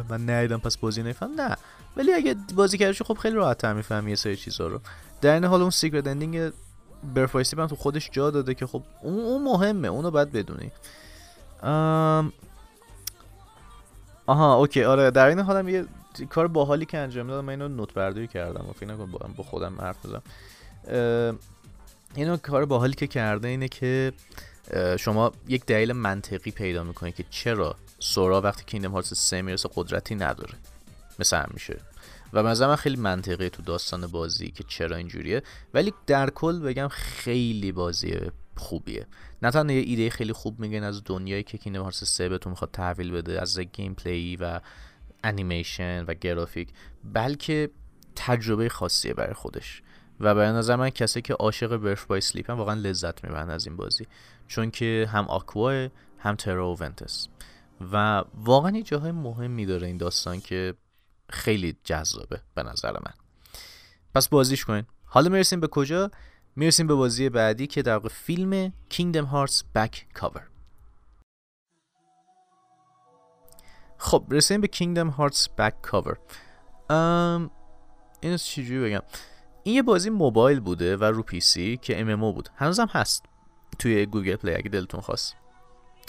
[0.09, 1.57] من ندیدم پس بازی نفهم نه.
[1.97, 4.81] ولی اگه بازی کردش خب خیلی راحت می‌فهمی یه سری چیزا رو.
[5.21, 6.53] در این حال اون secret ending
[7.15, 10.71] Birth by Sleep هم تو خودش جا داده که خب اون, مهمه اونو باید بدونی.
[14.27, 15.87] آها OK آره در این حالم یه
[16.31, 17.45] کار باحالی که انجام دادم.
[17.45, 20.23] من اینو note برداری کردم و فکر نکنم با خودم حرف بزنم.
[22.15, 24.13] اینو کار باحالی که کرده اینه که
[24.99, 30.15] شما یک دلیل منطقی پیدا می‌کنید که چرا سورا وقتی Kingdom Hearts 3 می‌رسه قدرتی
[30.15, 30.55] نداره.
[31.19, 31.81] مثل میشه.
[32.33, 35.43] و مثلا خیلی منطقی تو داستان بازی که چرا اینجوریه.
[35.75, 38.21] ولی در کل بگم خیلی بازی
[38.57, 39.07] خوبیه.
[39.43, 42.71] نه تنها یه ایده خیلی خوب میگن از دنیایی که Kingdom Hearts 3 بهتون می‌خواد
[42.71, 44.61] تحویل بده از gameplay و
[45.25, 46.69] انیمیشن و گرافیک
[47.05, 47.71] بلکه
[48.17, 49.83] تجربه خاصیه برای خودش.
[50.21, 53.67] و به نظر من کسی که عاشق Birth by Sleep هم واقعا لذت می‌برن از
[53.67, 54.07] این بازی.
[54.49, 55.89] چون که هم آکوا
[56.19, 57.29] هم ترا و ونتس.
[57.93, 60.75] و واقعا یه جاهای مهمی داره این داستان که
[61.31, 63.15] خیلی جذابه به نظر من.
[64.15, 64.85] پس بازیش کنین.
[65.05, 66.11] حالا می‌رسیم به کجا؟
[66.57, 70.43] می‌رسیم به بازی بعدی که در فیلم Kingdom Hearts Back Cover.
[73.99, 76.17] خب رسیم به Kingdom Hearts Back Cover.
[76.91, 77.51] ام...
[78.21, 79.03] اینو چجوری بگم؟
[79.67, 82.49] این یه بازی موبایل بوده و رو پی سی که MMO بود.
[82.57, 83.25] هنوزم هست.
[83.79, 85.37] توی Google Play اگه دلتون خواست.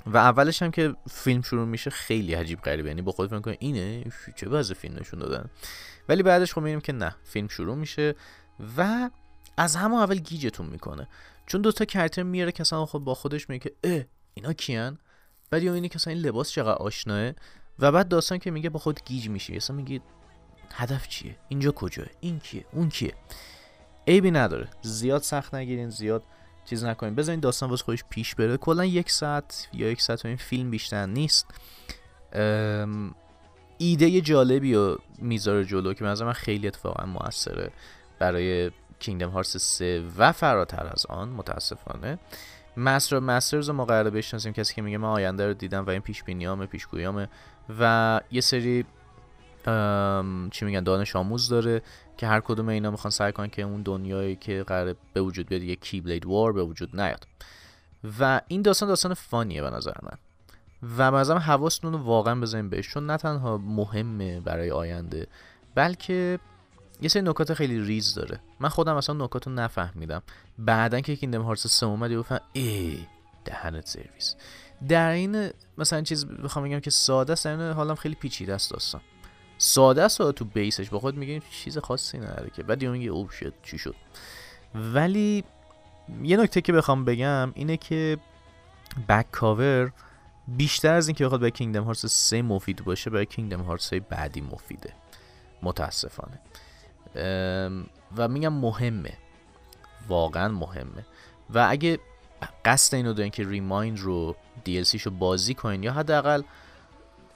[0.06, 2.90] و اولش هم که فیلم شروع میشه خیلی عجیب غریبه.
[2.90, 4.04] یعنی با خود فکر اینه؟
[4.36, 5.50] چه وضع فیلم نشون دادن؟
[6.10, 8.16] ولی بعدش خب می‌بینیم که نه فیلم شروع میشه
[8.78, 9.10] و
[9.58, 11.08] از همون اول گیجتون می‌کنه.
[11.46, 14.02] چون دوتا character میاره که خود با خودش میگه اه
[14.34, 14.98] اینا کیان؟
[15.50, 17.32] بعد یا اینه که این لباس چقدر آشناه؟
[17.80, 19.56] و بعد داستان که میگه با خود گیج میشی.
[19.56, 20.02] اصلا میگه
[20.74, 23.14] هدف چیه؟ اینجا کجاه این کیه؟ اون کیه؟
[24.08, 24.68] عیبی نداره.
[24.82, 26.24] زیاد سخت نگیرین زیاد
[26.66, 27.16] چیز نکنین.
[27.16, 28.58] بذارین داستان واسه خودش پیش بره.
[28.58, 31.48] کلا یک ساعت یا یک ساعت و این فیلم بیشتر نیست.
[33.78, 37.72] ایده جالبی و می‌ذاره جلو که من خیلی اتفاقا موثره
[38.20, 42.20] برای کینگدم هارس 3 و فراتر از آن متاسفانه.
[42.78, 44.54] مستر مسترز ما قراره بشناسیم.
[44.54, 47.30] کسی که میگه من آینده رو دیدم و این پیش بینیامه پیشگویامه
[47.80, 48.86] و یه سری
[50.52, 51.82] چی میگن دانش آموز داره
[52.18, 55.62] که هر کدوم اینا می‌خوان سعی کنن که اون دنیایی که قراره به وجود بیاد
[55.62, 57.28] یه کی بلید وار به وجود نیاد.
[58.20, 60.18] و این داستان داستان فانیه به نظر من.
[60.98, 65.28] و نظرم حواستون رو واقعا بزنیم بهش چون نه تنها مهمه برای آینده
[65.76, 66.40] بلکه
[67.02, 68.40] یه سری نکات خیلی ریز داره.
[68.60, 70.22] من خودم اصلا نکات رو نفهمیدم.
[70.60, 73.00] بعدا که کیندم هارتس 3 اومد گفتم ای
[73.46, 74.36] دهنت سرویس.
[74.88, 79.02] در این مثلا چیز بخوام بگم که ساده است حالم خیلی پیچیده است داستان.
[79.58, 80.90] ساده است تو بیسش.
[80.90, 82.64] با خود میگه چیز خاصی نداره که.
[82.64, 83.54] بعد میگه اوه شد.
[83.64, 83.96] چی شد؟
[84.76, 85.44] ولی
[86.24, 88.18] یه نکته که بخوام بگم اینه که
[89.10, 89.92] بک کاور
[90.48, 94.94] بیشتر از اینکه بخواد به کینگدم هارتس 3 مفید باشه برای کینگدم هارتس بعدی مفیده.
[95.64, 96.40] متاسفانه.
[98.18, 99.14] و میگم مهمه.
[100.08, 101.06] واقعا مهمه.
[101.50, 102.00] و اگه
[102.66, 104.36] قصد اینو دارین که Re Mind رو
[104.66, 106.42] DLC شو بازی کنین یا حداقل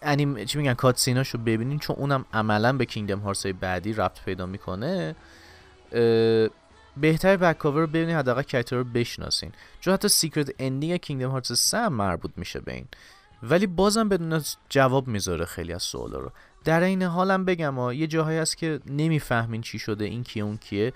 [0.02, 4.46] انیم چی میگن cutscene اشو ببینین چون اونم عملا به Kingdom Hearts بعدی ربط پیدا
[4.46, 5.16] می‌کنه.
[6.98, 9.52] بهتر Back Cover رو ببینین حداقل character رو بشناسین.
[9.80, 12.86] چون حتی secret ending Kingdom Hearts 3 مربوط میشه به این.
[13.44, 16.32] ولی بازم بدون جواب می‌ذاره خیلی از سوالا رو.
[16.64, 20.58] در این حالم بگم ها یه جاهایی هست که نمی‌فهمین چی شده این کیه اون
[20.58, 20.94] کیه.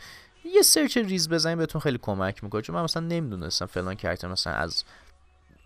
[0.55, 2.61] یه search ریز بزنین بهتون خیلی کمک می‌کنه.
[2.61, 4.83] چون من مثلا نمی‌دونستم فلان character مثلا از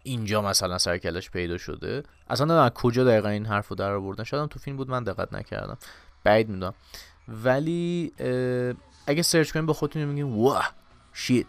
[0.04, 2.04] اینجا مثلا سر و کلش پیدا شده.
[2.30, 4.24] اصلا نه کجا دقیقا این حرفو در آوردن.
[4.24, 5.78] شاید تو فیلم بود من دقت نکردم.
[6.24, 6.74] بعید می‌دونم.
[7.28, 8.12] ولی
[9.08, 10.74] اگه search کنین به خودتون میگین oh
[11.14, 11.46] shit.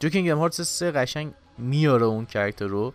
[0.00, 2.94] جو Kingdom Hearts 3 قشنگ میاره اون character رو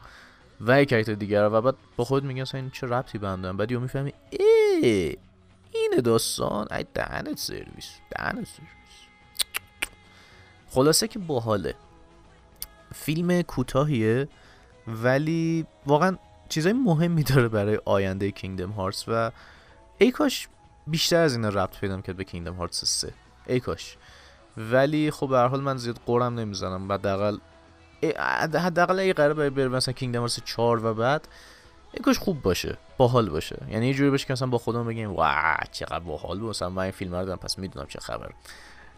[0.61, 3.71] و یک character دیگر رو و بعد با خود میگن این چه ربطی بندن بعد
[3.71, 5.17] یهو می‌فهمی ای
[5.71, 8.69] اینه داستان ای دهنت سرویس دهنت سرویس.
[10.69, 11.75] خلاصه که باحاله.
[12.95, 14.27] فیلم کوتاهیه.
[15.03, 16.17] ولی واقعا
[16.49, 19.31] چیزای مهمی داره برای آینده کینگدم هارتس و
[19.97, 20.47] ای کاش
[20.87, 23.13] بیشتر از اینا ربط پیدا کرد به کینگدم هارتس 3
[23.47, 23.97] ای کاش.
[24.57, 26.91] ولی خب به هر حال من زیاد قرم نمی‌زنم.
[26.91, 27.37] حداقل
[28.55, 31.27] حداقل ای قراره بره مثلا کینگدم هارتس 4 و بعد
[31.93, 32.77] ای کاش خوب باشه.
[32.97, 33.57] باحال باشه.
[33.69, 36.39] یعنی یه جوری باشه که مثلا با خودم بگیم وا چقدر باحال.
[36.39, 38.29] بود مثلا من این فیلم رو دیدم پس می‌دونم چه خبر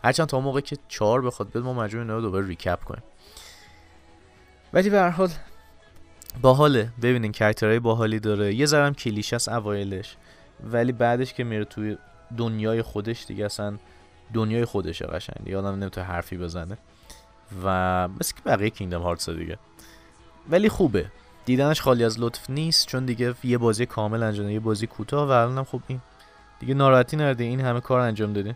[0.03, 3.03] هرچند تا موقعی که 4 بخواد بیاد ما مجبور اینو دوباره recap کنیم.
[4.73, 5.29] ولی به هر حال
[6.41, 6.89] باحاله.
[7.01, 8.55] ببینین character های باحالی داره.
[8.55, 10.15] یه ذرم کلیشه است اوایلش.
[10.63, 11.97] ولی بعدش که میره توی
[12.37, 13.77] دنیای خودش دیگه اصلا
[14.33, 15.53] دنیای خودشه قشنگ.
[15.53, 16.77] آدم نمی‌تونه حرفی بزنه.
[17.63, 19.57] و مثل که بقیه Kingdom Hearts دیگه.
[20.49, 21.05] ولی خوبه.
[21.45, 25.31] دیدنش خالی از لطف نیست چون دیگه یه بازی کامل انجام یه بازی کوتاه و
[25.31, 26.01] الانم خب این.
[26.59, 27.43] دیگه ناراحتی نرده.
[27.43, 28.55] این همه کار انجام دادین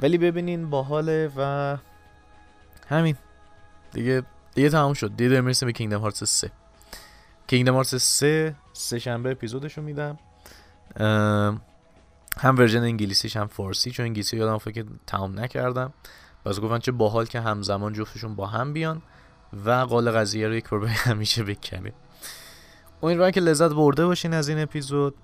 [0.00, 1.76] ولی ببینین باحاله و
[2.88, 3.16] همین.
[3.92, 4.22] دیگه
[4.58, 5.16] دیگه تموم شد.
[5.16, 6.50] دیگه می‌رسیم به کینگدم هارتس 3
[7.46, 10.18] کینگدم هارتس 3 سه شنبه اپیزودشو میدم.
[12.38, 15.92] هم ورژن انگلیسیش هم فارسی چون انگلیسی یادم فکر تمام نکردم.
[16.44, 19.02] باز گفتن چه باحال که همزمان جفتشون با هم بیان
[19.64, 21.94] و قال قضیه رو یک بار همیشه بکنیم
[23.02, 25.14] امیدوارم که لذت برده باشین از این اپیزود.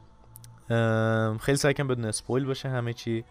[1.41, 3.25] خیلی سعی کنم بدون اسپویل باشه همه چی.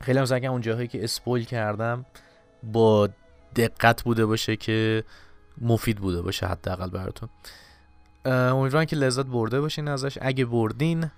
[0.00, 2.06] خیلی هم سعی کنم اون که اسپویل کردم
[2.62, 3.08] با
[3.56, 5.04] دقت بوده باشه که
[5.60, 7.28] مفید بوده باشه حداقل براتون.
[8.24, 10.18] امیدوارم که لذت برده باشین ازش.
[10.20, 11.10] اگه بردین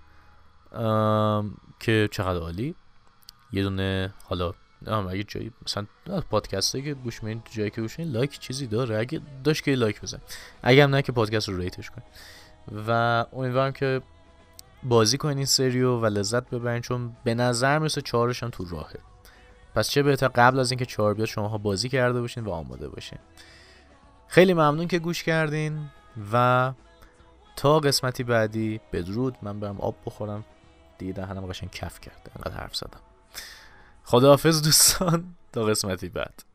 [1.81, 2.75] که چقدر عالی.
[3.53, 4.55] یه دونه حالا
[4.87, 5.87] اگه جایی مثلا
[6.31, 8.99] پادکست که گوش میدین جایی که گوش like چیزی داره.
[8.99, 10.19] اگه داشت که like بزن.
[10.63, 12.03] اگه هم نه که پادکست رو rate ش کن
[12.89, 12.91] و
[13.33, 14.03] امیدوارم که
[14.83, 18.99] بازی کنین سری رو و لذت ببرین چون به نظر می‌رسه چهارشم تو راهه.
[19.75, 23.19] پس چه بهتر قبل از اینکه چهار بیاد شماها بازی کرده باشین و آماده باشین.
[24.29, 25.91] خیلی ممنون که گوش کردین
[26.33, 26.73] و
[27.57, 29.37] تا قسمتی بعدی بدرود.
[29.43, 30.45] من برم آب بخورم.
[30.99, 32.31] دیگه دهنم قشنگ کف کرده.
[32.37, 33.01] انقدر حرف زدم.
[34.05, 35.35] خداحافظ دوستان.
[35.53, 36.50] تا قسمتی بعد.